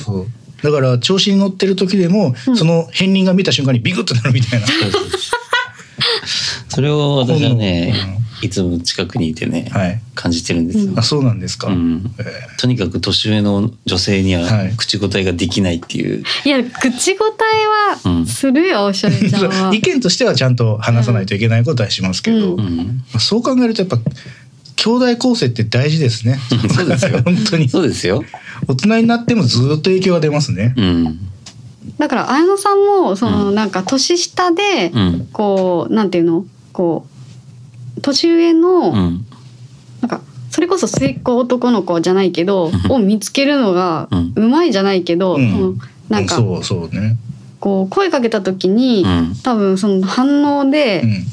[0.64, 2.58] だから調子に乗ってる時でも、うん。
[2.58, 4.68] その片鱗が見た瞬間にビクッとなるみたいな。
[6.70, 7.94] それを私はね、
[8.42, 10.02] いつも近くにいてね、はい。
[10.14, 10.94] 感じてるんですよ。
[10.96, 11.68] あそうなんですか。
[11.68, 12.14] うん。
[12.20, 12.24] え
[12.58, 14.74] とにかく年上の女性にははい。
[14.76, 17.26] 口答えができないっていう、いや口答
[18.04, 19.72] えはするよ、しょりちゃんは。
[19.72, 23.04] ー意見としてはちゃんと話さないといけないことはしますけど、うん。
[23.20, 23.98] そう考えるとやっぱ
[24.76, 26.40] 兄弟構成って大事ですね。
[26.76, 27.22] そうですよ。
[27.26, 27.70] 本当に。
[27.70, 28.24] そうですよ。
[28.68, 30.74] 大人になってもずっと影響が出ますね。
[30.78, 31.20] うん、
[31.98, 33.56] だから綾野さんもその、うん。
[33.56, 36.46] なんか年下で、うん、こうなんていうの？
[36.74, 37.15] こう
[38.02, 39.26] 年上の、うん、
[40.02, 40.22] なんか
[40.56, 42.92] それこそ末っ子男の子じゃないけど、うん。
[42.94, 45.52] を見つけるのがうまいじゃないけど、うん。
[45.52, 45.74] その
[46.08, 47.18] なんかそうそうね。
[47.60, 51.26] こう声かけた時に、うん、多分その反応で、うん。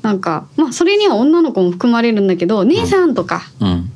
[0.00, 3.90] なんかまあそれには女の子も含まれるんだけど「姉さん」とかうん、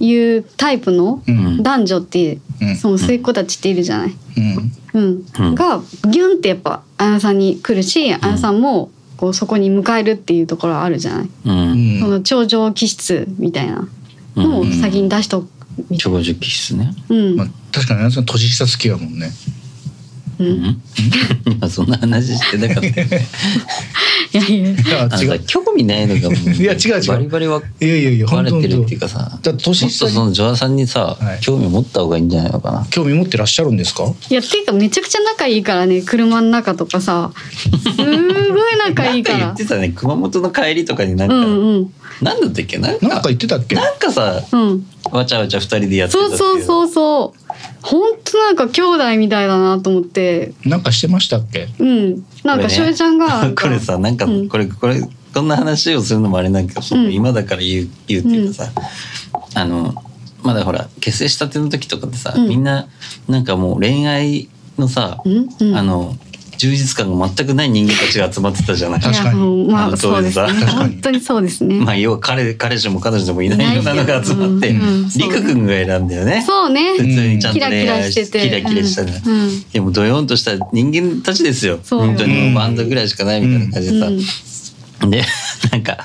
[0.00, 1.62] いうタイプのうん。
[1.62, 2.76] 男女ってうん。
[2.76, 4.14] その末っ子たちっているじゃない。
[4.36, 4.72] うん。
[4.94, 5.24] うん。
[5.36, 11.58] うんがギュンってやっぱ綾野さんに来るし綾野さんもこうそこに迎えるっていうところあるじゃない、うん。
[11.70, 12.00] うん。
[12.00, 13.86] その頂上気質みたいな。
[14.34, 16.92] のを先に出しとくみたい長寿気質ね。
[17.08, 19.30] なうん、まあ、確かにあいつは年下好きやもんね
[20.42, 20.62] う、うん？
[20.66, 20.82] ん
[21.46, 23.26] 今そんな話してなかったよね。
[24.32, 25.02] いやいや。
[25.10, 25.38] あの違う。
[25.38, 27.06] さ興味ないのがもういや違う違う。
[27.08, 29.38] バリバリ分いやいやいやかれてるっていうかさ。
[29.42, 31.40] だって年下にそのジョアさんにさ、はい。
[31.40, 32.86] 興味持った方がいいんじゃないのかな。
[32.90, 34.04] 興味持ってらっしゃるんですか？
[34.30, 37.30] いやっていうかめちゃくちゃ仲いいからね車の中とかさ。
[37.62, 39.92] すごい仲いいかなんらか言ってたね。
[39.94, 41.90] 熊本の帰りとかになんか、うんうん。
[42.20, 42.78] なんだったっけ？
[42.78, 43.74] なんかなんか言ってたっけ？
[43.74, 44.86] なんかさうん。
[45.10, 47.41] わちゃわちゃ二人でやってたっていそうそうそうそう
[47.82, 50.54] 本当なんか兄弟みたいだなと思って。
[50.64, 51.68] なんかしてましたっけ？
[51.78, 52.26] うん。
[52.44, 54.48] なんかこれねしょえちゃんがこれさなんかうん。
[54.48, 55.00] これこれ
[55.34, 57.12] こんな話をするのもあれなんかうん。
[57.12, 58.72] 今だから言う言うっていうかさ、
[59.54, 59.94] あの
[60.42, 62.48] まだほら結成したての時とかってさ、うん。
[62.48, 62.88] みんな
[63.28, 65.48] なんかもう恋愛のさ、うん。
[65.60, 65.76] うん。
[65.76, 66.16] あの
[66.62, 69.00] 充実感が全くない人間たちが集まってたじゃない。
[69.00, 69.66] 確かに。
[69.66, 70.48] まあそうですね。
[70.66, 76.44] 本当にそうですね、 まあ要は彼彼氏も彼女もいないようなのが集まって、りくくんが選んだよね。
[76.46, 76.92] そうね。
[76.96, 79.20] 普通にちゃんキラキと恋愛ラしててキラキラしたね。
[79.72, 81.80] でもドヨンとした人間たちですよ。
[81.90, 84.06] 本当にバンドぐらいしかないみたいな感じでさ。
[84.06, 84.20] うん
[85.10, 85.24] で
[85.72, 85.98] なんか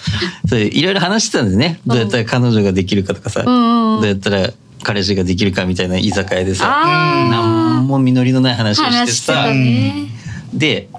[0.50, 1.80] それいろいろ話してたんですね。
[1.86, 4.50] どうやったら彼女ができるかとかさ、どうやったら
[4.82, 10.07] 彼氏ができるかみたいな居酒屋でさ、あなんも実りのない話あをしてさ、ね
[10.54, 10.90] で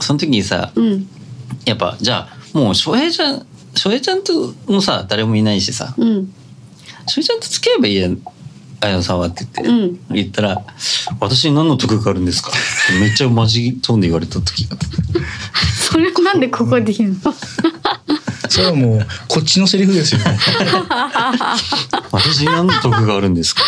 [0.00, 1.08] その時にさ、うん。
[1.64, 6.32] やっぱじゃあもう翔平ちゃん翔平ちゃんともさ誰もいないしさうん。
[7.06, 8.18] 翔平ちゃんと付き合えばいいやん
[8.80, 10.14] 綾野さんはって言って、うん。
[10.14, 10.62] 言ったら
[11.20, 12.52] 「私に何の得があるんですか?」っ
[12.94, 14.72] てめっちゃマジトーンで言われた時が。
[14.72, 14.86] あって
[15.90, 17.34] それなんでここで言うの？
[18.50, 20.38] それはもうこっちのセリフですよね。
[22.12, 23.62] 私に何の得があるんですか？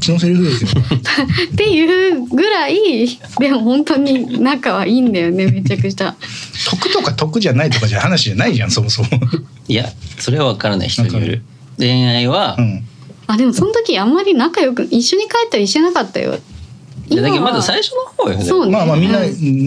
[0.00, 0.70] ちのセリフですよ。
[1.52, 3.08] っていうぐらい
[3.38, 6.16] でも本当に仲はいいんだよねめちゃくちゃ。
[6.68, 9.08] 得とか得じゃないとかじゃ話じゃないじゃんそもそも。
[9.68, 11.42] いやそれは分からない人による。
[11.78, 12.84] 恋愛は、うん。
[13.26, 16.38] あでもその時あんまり仲良く一緒に帰ったりしてなかったよ。
[17.08, 18.72] いやだけどまだ最初の方よねそうね。
[18.72, 19.18] まあまあみんな、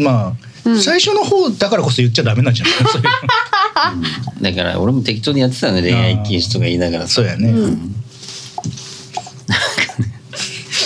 [0.04, 0.28] ま
[0.66, 0.82] あ、うん。
[0.82, 2.74] 最初の方だからこそ言っちゃダメなんじゃない？
[2.92, 3.08] そういう
[4.44, 7.16] だから俺も適当にやってたの恋愛禁止とか言いながらさ。
[7.16, 7.96] そうやね、うん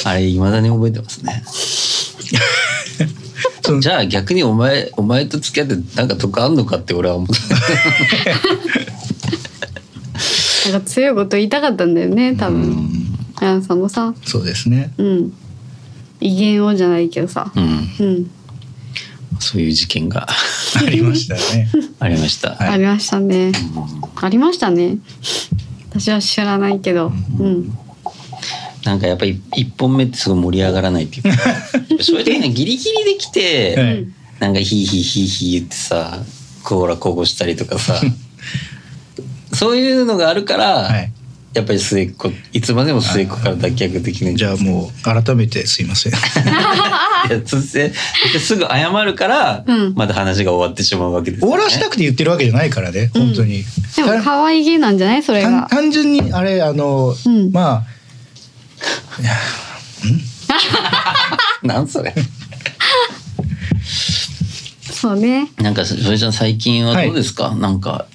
[0.08, 1.44] あれ未だに覚えてますね。
[3.82, 7.34] じゃあ逆にお前お前と付き合ってなんか得あんのかって俺は思った
[10.72, 12.90] なんか強いこと言いたかったんだよね多分。
[13.36, 14.14] あやさんもさ。
[14.24, 14.94] そうですね。
[14.98, 15.34] うん。
[16.22, 17.52] 威厳をじゃないけどさ。
[17.56, 17.64] うん。
[17.64, 18.32] うん。
[19.40, 20.26] そういう事件が。
[20.28, 21.70] ありましたね。
[22.00, 22.70] ありました、はい。
[22.70, 23.52] ありましたね。
[24.16, 24.98] ありましたね。
[25.90, 27.12] 私は知らないけど。
[27.40, 27.78] うん
[28.88, 31.30] なんかやっぱり一本目ってすごい盛り上がらないっていうか。
[32.02, 34.08] そういう時にギリギリできて、はい。
[34.40, 36.20] なんかヒーヒーヒーヒー言ってさ
[36.64, 38.00] コーラこぼしたりとかさ。
[39.54, 41.12] そういうのがあるから、はい。
[41.54, 46.14] やっぱり末っ子いつまでも末っ子から脱却できないじゃあもう改めてすいません。
[46.14, 47.92] いや突然
[48.40, 49.94] すぐ謝るから、うん。
[49.96, 51.52] まだ話が終わってしまうわけですよね。
[51.54, 53.64] 終わらしたくて言ってるわけじゃないからね本当に、
[53.96, 55.24] でも可愛げなんじゃない？
[55.24, 57.52] それ単が単純にあれあの、うん。
[57.52, 57.97] まあ
[59.20, 59.36] いや
[61.64, 62.14] なんそれ？
[64.82, 65.50] そうね。
[65.58, 68.08] なんかそれじゃん最近はどうですか、なんか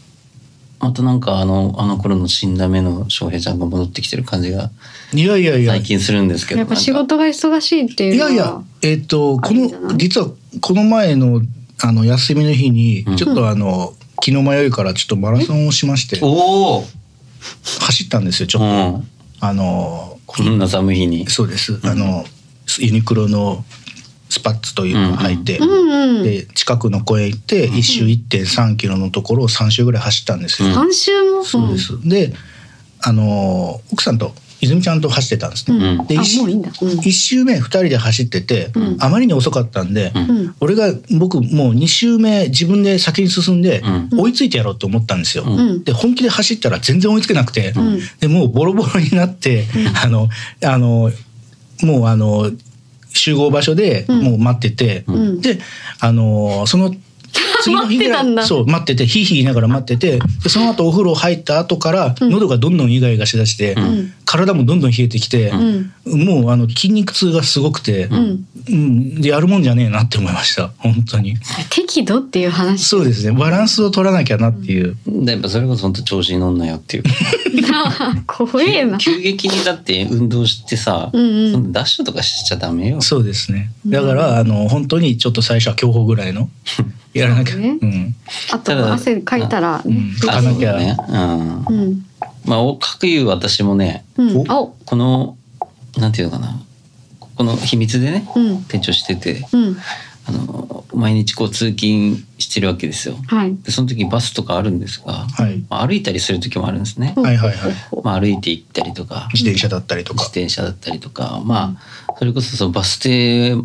[0.80, 4.70] またなんかあのあの頃の死んだ目の翔平ちゃんが戻ってきてる感じが
[5.12, 5.72] いやいやいや。
[5.72, 10.28] 最近するんですけどやっぱ仕事が忙しいっていのはいうやいやえっ、とこの実は
[10.60, 11.42] この前の
[11.84, 13.16] あの休みの日にうん。
[13.16, 16.20] ちょっとあの、気の迷いからちょっとマラソンをしまして。
[16.22, 16.84] おお、
[17.80, 19.08] 走ったんですよちょっと、うん、
[19.44, 21.28] あのこんな寒い日に。
[21.28, 22.24] そうです、あの
[22.78, 23.64] ユニクロの
[24.28, 26.22] スパッツというのを履いて、うんうん。
[26.22, 31.44] で近くの公園行って一周1.3キロのところを3周ぐらい走ったんですよ、うん半週も？
[31.44, 32.32] そうです、で
[33.00, 36.00] あの奥さんと泉ちゃんと走ってたんですね、うん。
[36.00, 36.70] うんで一あもういいんだ。
[36.80, 36.88] うん。
[36.88, 38.96] 1周目2人で走ってて、うん。
[39.00, 40.12] あまりに遅かったんで、
[40.60, 44.20] 俺が僕もう2周目自分で先に進んでうん。
[44.20, 45.44] 追いついてやろうと思ったんですよ。
[45.84, 47.98] で本気で走ったら全然追いつけなくて、うん。
[48.20, 49.66] でもうボロボロになって、
[50.02, 50.28] あの
[50.64, 51.10] あの
[51.82, 52.50] もうあの
[53.08, 54.22] 集合場所でうん。
[54.22, 55.40] もう待ってて、うん。
[55.40, 55.58] で
[55.98, 56.94] あのその
[57.62, 62.30] 次の日ぐらいそう待っててヒーヒー言いながら待っててでその後お風呂入った後からうん。
[62.30, 64.12] 喉がどんどんイガイガしだして、うん。
[64.24, 66.26] 体もどんどん冷えてきて、うん。
[66.26, 68.46] もうあの筋肉痛がすごくて、うん。
[68.68, 70.68] うん、でやるもんじゃねえなって思いました。
[70.78, 71.36] 本当に。
[71.70, 72.86] 適度っていう話。
[72.86, 73.32] そうですね。
[73.32, 77.02] バランスを取らなきゃなっていう、でやっぱそれこそ本当調子に乗んなよっていう。
[78.26, 78.98] 怖えな。
[78.98, 81.72] 急激にだって運動してさ、うんうん。
[81.72, 83.00] ダッシュとかしちゃダメよ。
[83.00, 83.70] そうですね。
[83.86, 86.48] だから、あの本当にちょっと最初は競歩ぐらいの
[87.12, 87.78] やらなきゃ、ね。
[87.80, 88.14] うん。
[88.52, 90.14] あただと汗かいたらね。
[90.22, 90.30] うん。
[90.30, 90.72] あかなきゃ。
[90.72, 90.96] そうだね。
[91.08, 91.64] うん。
[91.64, 92.06] うん。
[92.44, 94.44] まあおかくいう私もねうん。
[94.46, 95.36] この
[95.98, 96.60] なんていうのかな。
[97.36, 98.62] この秘密でねうん。
[98.64, 99.76] 店長しててうん。
[100.24, 103.16] あの毎日こう通勤してるわけですよ。
[103.26, 103.56] はい。
[103.56, 105.64] でその時バスとかあるんですが、はい。
[105.68, 107.74] まあ、歩いたりする時もあるんですね、はいはいはい。
[108.04, 109.28] まあ、歩いて行ったりとか。
[109.32, 111.42] 自転車だったりと自か転車だったりとか。
[111.44, 113.56] まあそれこそそのバス停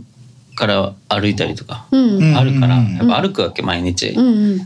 [0.58, 2.96] から歩いたりとかあるからうん。
[2.96, 4.14] やっぱ歩くわけ毎日、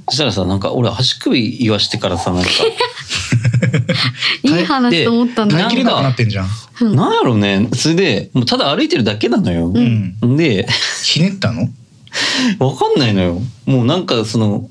[0.07, 2.49] そしたらさなんか俺足首言わしてからさなんか。
[4.43, 5.57] いい話と思ったんだ。
[5.57, 6.47] 耐えきれなくなってんじゃん。
[6.81, 6.95] うん。
[6.95, 7.67] なんやろね。
[7.73, 10.37] それでもうただ歩いてるだけなのよ、うん。
[10.37, 10.65] で
[11.03, 11.69] ひねったの？
[12.59, 13.41] わかんないのよ。
[13.65, 14.69] もうなんかそのけ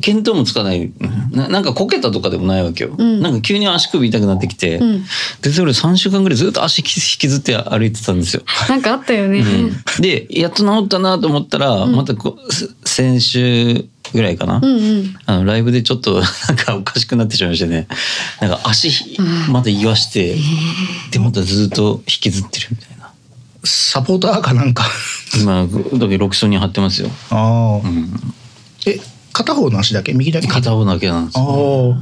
[0.00, 0.92] 見当もつかない
[1.30, 5.04] ななんかこけたとかでもないわけよ、うんなんか急に足首痛くなってきて、うん
[5.40, 6.84] でそれ3週間ぐらいずっと足引
[7.18, 8.42] きずって歩いてたんですよ。
[8.68, 12.36] なんかあったよねうんでやっと治ったなと思ったら、またこ
[12.84, 16.20] 先週ぐらいかな、うんうんあのライブでちょっとな
[16.54, 17.86] んかおかしくなってしまいましてね
[18.40, 19.18] なんか足
[19.50, 20.36] また言わして、
[21.12, 23.12] でまたずっと引きずってるみたいな
[23.64, 24.84] サポーターかなんか
[25.40, 28.12] 今だけロキソニン貼ってますよ、ああ、うん、
[28.86, 28.98] え
[29.34, 30.14] 片方の足だけ？
[30.14, 30.46] 右だけ？
[30.46, 31.94] 片方だけなんですあよ。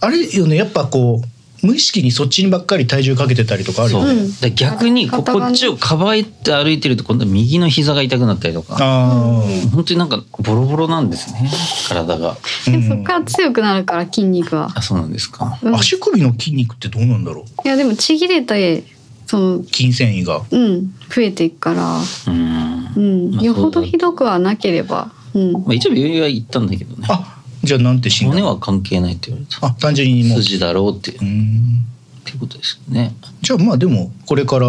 [0.00, 1.28] ああれよねやっぱこう
[1.64, 4.06] 無意識にそっちにばっかり体重かけてたりとかあるよね。
[4.06, 4.34] そう、うん。
[4.40, 8.76] で逆にこっちをかばいて歩いてると今度は右の膝が痛くなったりとか。
[8.80, 11.48] あ本当になんかボロボロなんですね
[11.88, 12.34] 体が。
[12.34, 15.56] そっから強くなるから筋肉は、あそうなんですか。
[15.62, 17.68] うん、い足首の筋肉ってどうなんだろう？
[17.68, 18.82] やでもちぎれて
[19.26, 20.42] その筋繊維が。
[20.50, 21.98] うん増えていくから。
[22.26, 25.52] うん、うん、まあよほどひどくはなければうん。
[25.52, 27.06] まあ、一応病院は行ったんだけどね。
[27.10, 29.66] あじゃあなんて診断骨は関係ないって言われた。
[29.66, 30.38] あ単純にもう。
[30.38, 31.86] う筋だろうっていうん
[32.24, 34.66] ていうことですよねじゃあまあでもこれから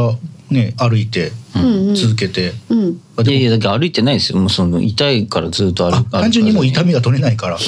[0.50, 1.32] ね歩いて
[1.96, 7.60] 続けて、うんいやいやだから歩いてないですよもうその痛いからずっと歩あ歩単純にもう痛みみが取れないから、うん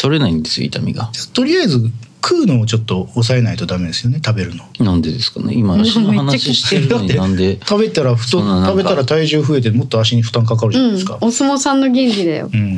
[0.00, 1.90] 取れないんですよ痛みがとりあえず
[2.22, 4.64] 食うのをちょっと抑えないとダメですよね食べるの。
[4.84, 5.54] なんでですかね。
[5.54, 7.58] 今足の話してるのに なんで。
[7.66, 12.50] 食べたら太食べたら体重増えてもっと足に負担かかるじゃないですか、お相撲さんの原理だよ。
[12.52, 12.76] うん。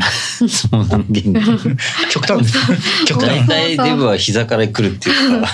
[0.48, 1.22] そうなんで
[2.10, 2.58] 極端です。
[3.06, 5.48] 極大端体デブは膝から来るっていうか。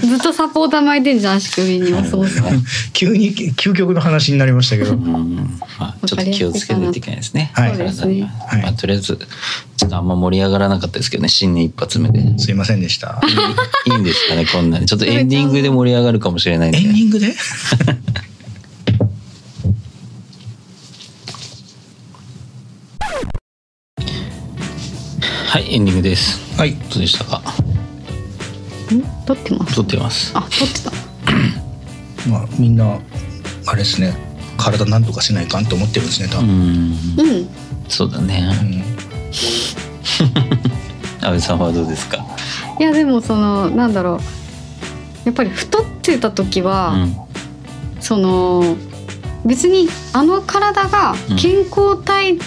[0.00, 2.64] ずっとサポーター巻いてんじゃん足首にお相撲さん。
[2.92, 5.58] 急に究極の話になりましたけど、うん。
[5.78, 7.50] まあ、ちょっと気をつけないといけないですね。
[7.54, 7.76] はい。
[7.76, 8.58] ねは。
[8.58, 8.62] い。
[8.62, 11.28] まあ、とりあえずちょっとあんま盛り上がらなかったですけどね。
[11.28, 12.20] 新年一発目で。
[12.20, 13.15] いすいませんでした
[13.86, 14.86] い いいんですかねこんなに。
[14.86, 16.78] ちょっとエンディングで盛り上がるかもしれないんで。
[16.78, 17.34] エンディングで？
[25.48, 26.40] はいエンディングです。
[26.58, 26.74] はい。
[26.74, 27.38] どうでしたか？
[27.38, 27.42] ん？
[29.26, 29.74] 撮ってます？
[29.76, 30.32] 撮ってます。
[30.34, 30.92] あ撮ってた。
[32.28, 32.98] まあみんな
[33.66, 34.14] あれですね。
[34.58, 36.48] 体なんとかせないかんと思ってるんですね多う分、
[36.88, 36.92] ん。
[37.18, 37.48] うん。
[37.88, 38.42] そうだね。
[41.20, 42.24] 安倍さんはどうですか？
[42.78, 44.18] いやでもそのなんだろう。
[45.26, 47.16] やっぱり太ってた時は、うん。
[48.00, 48.76] その
[49.44, 52.38] 別にあの体が健康体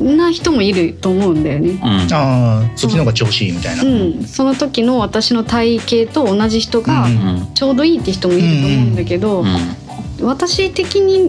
[0.00, 1.70] な人もいると思うんだよね。
[1.72, 1.78] うん。
[2.12, 7.06] ああそっちの方が調子いいみたいな、うん、その時の私の体型と同じ人が
[7.54, 10.26] ちょうどいいって人もいると思うんだけど、うん。
[10.26, 11.28] 私的に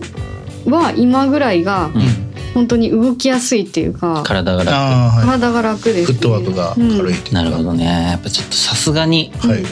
[0.66, 4.76] は今ぐらいがうん本当に動きやすいっていうか、体が楽。
[4.76, 5.26] はい。
[5.26, 6.18] 体が楽です、ね。
[6.18, 7.86] フットワークが軽いっていうか、なるほどね。
[7.86, 9.64] やっぱちょっとさすがにうんはい。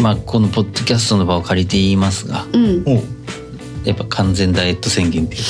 [0.00, 2.84] まあこのポッドキャストの場を借りて言いますがうん、
[3.84, 5.48] やっぱ完全ダイエット宣言っていうか。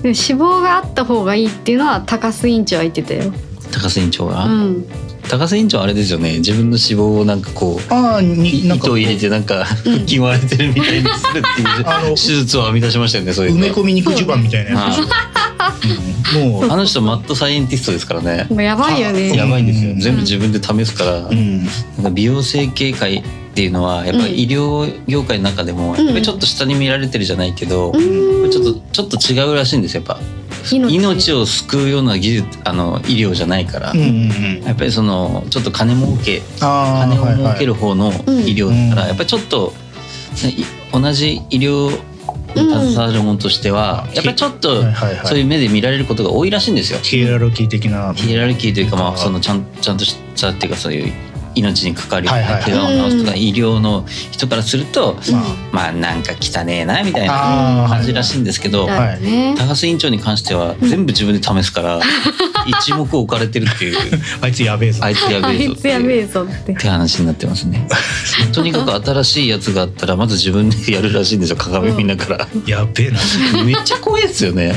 [0.00, 3.32] も脂肪があった方がいいっていうのは高須委員長は言ってたよ。
[3.72, 4.86] 高須委員長が、うん、
[5.28, 6.38] 高須委員長あれですよね。
[6.38, 8.86] 自分の脂肪をなんかこうああになんか。
[8.86, 9.92] 糸を入れてなんかうん。
[9.92, 13.58] 腹筋割れてるみたいにするっていうあの手術を編み出しましたよねそういうの。
[13.58, 15.39] 埋め込み肉襦袢みたいなやつ
[16.34, 18.46] もうあの人マッドサイエンティストですからね。
[18.50, 19.36] もうやばいよね。
[19.36, 21.64] やばいんですようん全部自分で試すから、うん。
[21.64, 23.22] なんか美容整形界っ
[23.54, 28.50] ていうのはやっぱり医療業界の中でもうんやっぱりちょっと下に見られてるじゃないけど、うん。
[28.50, 30.22] ちょっとちょっと違うらしいんですよやっぱ。
[30.70, 30.94] 命。
[30.94, 34.08] 命を救うような技術あの医療じゃないから、うんうんう
[34.60, 34.62] ん。
[34.64, 37.42] やっぱりそのちょっと金儲けあ金をはいはい。
[37.42, 39.08] 儲ける方の医療だから、うん。
[39.08, 39.72] やっぱりちょっと、
[40.44, 41.98] ねい同じ医療に
[42.54, 44.14] 携わる者としては、うん。
[44.14, 44.82] やっぱりちょっと
[45.24, 46.98] そういう目で見られることが多いらしいんですよ。
[47.00, 48.12] ヒエラルキー的な。
[48.14, 51.12] ヒエラルキーというかまああそのちゃんちゃんとしたっていうかそういう
[51.54, 53.38] 命に関わる怪我を治すとかうん。
[53.40, 55.16] 医療の人からすると、
[55.72, 58.92] ままあなんか汚ねえなみたいな感じらしいんですけど、高
[59.72, 62.00] 須委員長に関しては全部自分で試すから、
[62.66, 63.98] 一目置かれてるっていう。
[64.40, 65.04] あいつやべえぞ。
[65.04, 66.54] あいつやあべえぞって。
[66.54, 67.86] ってって話になってますね。
[68.52, 71.56] とにかく新しいやつがあったらまず自分でやるらしいんですよ。
[71.56, 72.48] 鏡見ながら。
[72.66, 73.18] やべえな。
[73.64, 74.74] めっちゃ怖いですよね。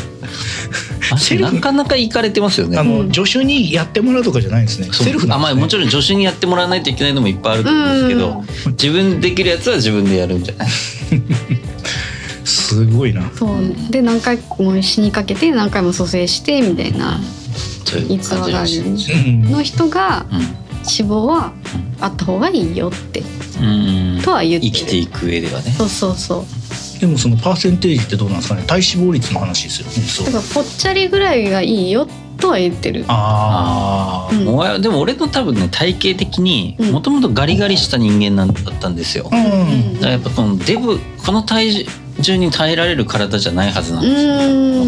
[1.39, 2.77] なかなか行かれてますよね。
[2.77, 3.11] あの、うん。
[3.11, 4.89] 助手にやってもらうとかじゃないんですね。
[4.91, 5.49] セルフなんですね。
[5.49, 10.69] あまあもちろん助手にやってもらわないといけないのもいっぱいあると思うんですけど、自分でできるやつは自分でやるんじゃない？
[12.45, 13.29] すごいな。
[13.35, 13.91] そう。
[13.91, 17.19] で何回も死にかけて何回も蘇生してみたいな
[17.85, 18.69] そういう逸話がある
[19.49, 20.25] の人が
[20.83, 21.53] 死亡は
[22.01, 23.21] あった方がいいよって。
[23.61, 24.21] うん。
[24.23, 24.73] とは言ってる。
[24.73, 25.71] 生きていく上ではね。
[25.77, 26.45] そうそうそう
[27.03, 28.63] でもそのパーセンテージってどうなんですかね？
[28.65, 30.25] 体脂肪率の話ですよねそう。
[30.27, 33.03] だからぽっちゃりぐらいがいいよとは言ってる。
[33.09, 34.81] ああうん。
[34.81, 36.91] でも俺の多分ね体型的にうん。
[36.93, 39.25] もともとガリガリした人間なんだったんですよ。
[39.27, 41.85] うだかんらやっぱこのデブこの体
[42.21, 44.31] 重に耐えられる体じゃないはずなんうですよ。
[44.33, 44.45] ー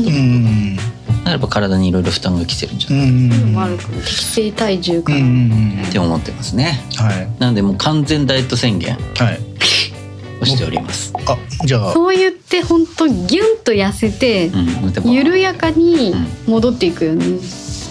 [0.07, 0.87] うんんだか
[1.25, 6.81] らやっぱ体にいろいろ負担がきてるんじゃうないん悪く適正体重から、んって思ってますね。
[6.95, 9.39] はいなのでもう完全ダイエット宣言はい？
[10.53, 11.11] をしております。
[11.25, 11.93] あじゃあ。
[11.93, 16.13] そう言って本当ギュンと痩せてうん、緩やかに
[16.47, 17.25] 戻っていくよね、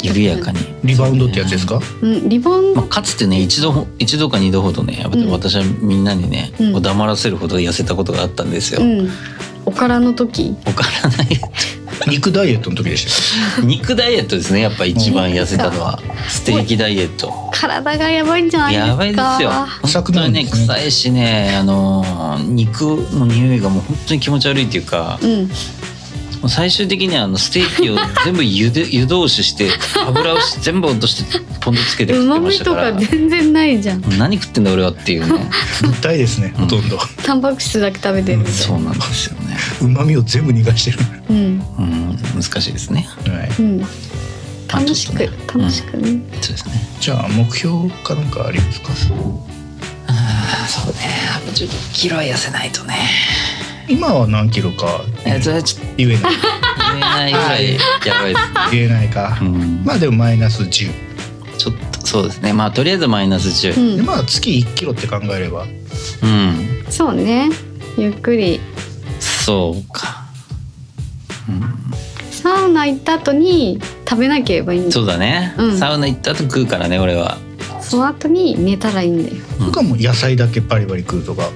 [0.03, 0.59] 緩やかに。
[0.85, 1.81] リバウンドってやつですか？
[2.03, 6.83] うん、リボンまあ、かつてね一度ほ一度か二度ほどね私はみんなにね、うん。
[6.83, 8.83] 黙らせるほど痩せたことがあったんですよ。
[8.83, 9.11] うん。
[9.67, 10.57] おからの時。
[10.67, 11.41] おからない
[12.09, 13.07] 肉ダイエットの時でし
[13.57, 13.67] たよ。
[13.67, 15.99] 肉ダイエットですねやっぱ一番痩せたのは。
[16.29, 17.33] ステーキダイエット。
[17.53, 18.89] 体がやばいんじゃないですか？
[18.89, 19.51] やばいですよ。
[19.83, 22.83] 臭く本当にね臭いしねあのー肉
[23.13, 25.19] の匂いがもう本当に気持ち悪いっていうか。
[25.23, 25.51] うん
[26.45, 29.71] もう最終的にはあのステーキを 全部湯で湯通しして
[30.07, 32.93] 油をし全部落としてポン酢つけてう食ってまみとましたから。
[32.93, 34.19] か全然ないじゃん。
[34.19, 35.49] 何食ってんだ俺はっていうね。
[35.81, 37.01] 物体ですねほとんど。
[37.23, 38.39] タンパク質だけ食べてる。
[38.41, 40.99] みたいそうなんですよね、うまみを全部逃がしてる。
[41.31, 41.37] うん。
[41.79, 43.09] うん、難しいですね。
[43.27, 43.51] はい。
[43.59, 43.81] うん。
[44.69, 45.65] 楽しくまあちょっとね。
[45.65, 46.89] 楽しくね、そうですね。
[47.01, 48.91] じゃあ目標かなんかありますか？
[50.09, 51.01] ああそうね。
[51.35, 52.95] あと10キロは痩せないとね
[53.89, 56.23] 今は何キロかえそれはちょっと言えない。
[56.23, 57.75] 言えないぐらい。
[57.75, 57.79] や
[58.21, 59.39] ばいです言えないか。
[59.41, 59.83] うん。
[59.85, 60.91] まあでもマイナス10
[61.57, 62.53] ちょっとそうですね。
[62.53, 65.65] まあとりあえずマイナス10うでまあ月1キロって考えれば。
[65.65, 67.51] うん、そうね。
[67.97, 68.61] ゆっくり。
[69.21, 70.25] そうか、
[72.31, 73.79] サウナ行った後に
[74.09, 75.79] 食べなければいいんだそうだね、うん。
[75.79, 77.39] サウナ行った後食うからね俺は、
[77.81, 79.37] その後に寝たらいいんだよ。
[79.61, 79.67] うん。
[79.67, 81.51] 僕はもう野菜だけバリバリ食うとか。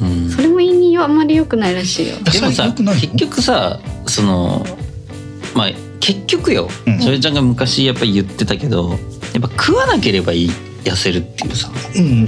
[0.00, 0.30] うん。
[0.30, 0.65] それも胃
[0.96, 2.16] にあんまり良くないらしいよ。
[2.18, 4.64] でもさ結局さその
[5.54, 5.70] まあ
[6.00, 6.68] 結局よ。
[6.86, 7.00] うん。
[7.00, 8.98] それちゃんが昔やっぱり言ってたけどやっ
[9.40, 10.50] ぱ食わなければいい
[10.84, 12.26] 痩せるっていうさ、うん。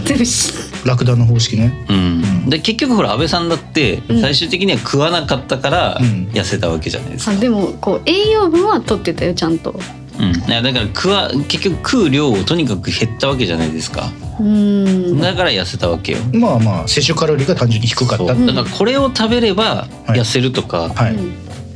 [0.84, 1.86] ラクダの方式ね。
[1.88, 4.20] うん、で結局ほら安倍さんだってうん。
[4.20, 6.28] 最終的には食わなかったからうん。
[6.32, 9.78] 痩せたわけじゃないですか、あでもこう栄養分は取ってたよちゃんと
[10.18, 14.10] うん、いやだから食わ結局食う量をとにかく減ったわけじゃないですか。
[14.40, 15.20] うん。
[15.20, 16.18] だから痩せたわけよ。
[16.32, 18.24] まあまあ摂取カロリーが単純に低かった。
[18.24, 21.32] だからこれを食べれば痩せるとか、はい、うん。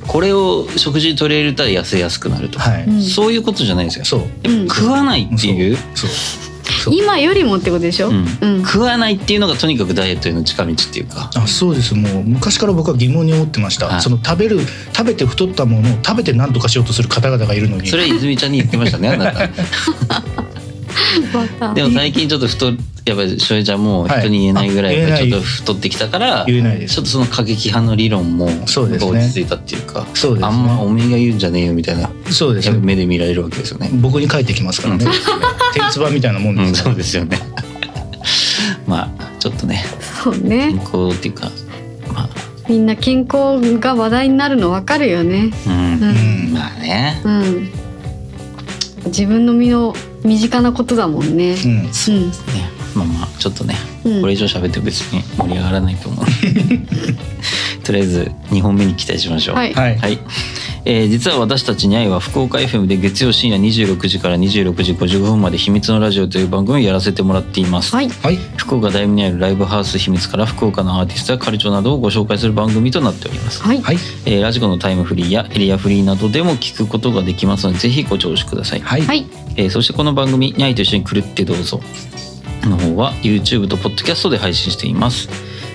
[0.06, 3.02] これを食事に取り入れたら痩せやすくなるとか、はい、うん。
[3.02, 4.04] そういうことじゃないですよ。
[4.04, 4.20] そう。
[4.44, 6.10] うん食わないっていう、そう。
[6.10, 6.51] そう
[6.90, 8.26] 今よりもってことでしょ、うん。
[8.40, 8.64] うん。
[8.64, 11.30] 食わないっていうのがとにかくダイエットへの近道っていうか。
[11.34, 11.94] あそうです。
[11.94, 14.02] もう昔から僕は疑問に思ってました、はい。
[14.02, 14.60] その食べる
[14.92, 17.88] 食べて太ったものを食べて何とかしようとする方々がいるのに。
[17.88, 19.48] それは泉ちゃんに言ってましたねあなた
[21.74, 22.72] でも最近ちょっと太
[23.04, 26.94] やっぱりしょえちゃんも人に言えないぐらいちょっと太ってきたから言えないです。
[26.94, 30.46] ちょっとその過激派の理論も落ち着いたっていうかそうですね。
[30.46, 32.78] あんまおめえが言うんじゃねえよみたいなそうですね。
[32.80, 33.90] 目で見られるわけですよね。
[33.94, 35.04] 僕に返ってきますからね、
[35.74, 37.38] 天つばみたいなもんうん、ですそうですよね。
[38.86, 39.84] まあちょっとね
[40.22, 40.68] そうね。
[40.68, 41.50] 健康っていうか
[42.14, 42.28] まあ。
[42.68, 45.50] みんな健康が話題になるの分かるよね。
[45.66, 45.76] うん、う
[46.50, 46.52] ん。
[46.54, 47.20] まあね。
[47.24, 47.81] うん
[49.06, 49.94] 自分の身の
[50.24, 51.54] 身近なことだもんね。
[51.64, 51.70] うん。
[51.70, 51.82] うん。
[51.82, 51.92] ね。
[52.94, 53.74] まあまあちょっとね
[54.04, 54.20] うん。
[54.20, 56.24] これ以上喋っても別に盛り上がらないと思う。
[57.84, 59.56] とりあえず2本目に期待しましょう。
[59.56, 59.74] はい。
[59.74, 60.18] はい、はい、
[60.84, 68.08] えー実は私たちに愛は福岡 FM で月曜深夜26時から26時55分まで秘密のラジオという番組をやらせてもらっています、はい。
[68.08, 68.36] はい。
[68.56, 73.80] 福岡大名にあるライブハウス秘密から福岡のアーティストやカルチョなどをご紹介する番組となっております、はい。
[73.80, 73.96] はい。
[74.26, 79.02] えーラジコのタイムフリーやエリアフリーなどでも聞くことができますのでぜひご聴取ください、はい。
[79.02, 79.26] はい。
[79.56, 81.80] えーそしてこの番組「にゃいと一緒に来るってどうぞ」
[82.68, 85.28] の方は YouTube と Podcast で配信しています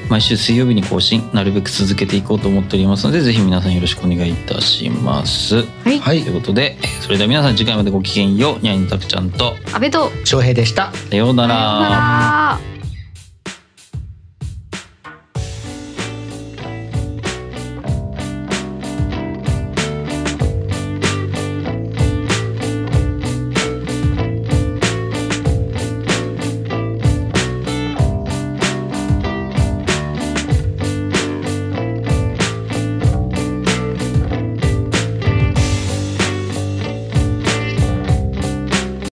[0.09, 5.57] 毎週水曜日に更新なるべく続けていこうと思っておりますのでぜひ皆さんよろしくお願いいたします。
[5.57, 5.99] はい。
[5.99, 6.21] はい。
[6.23, 8.59] ということでえーそれでは皆さん次回までごきげんよう。
[8.59, 10.11] にゃんにたくちゃんと安倍と。
[10.25, 10.91] 翔平でした。
[10.93, 11.89] さようなさような
[12.59, 12.76] ら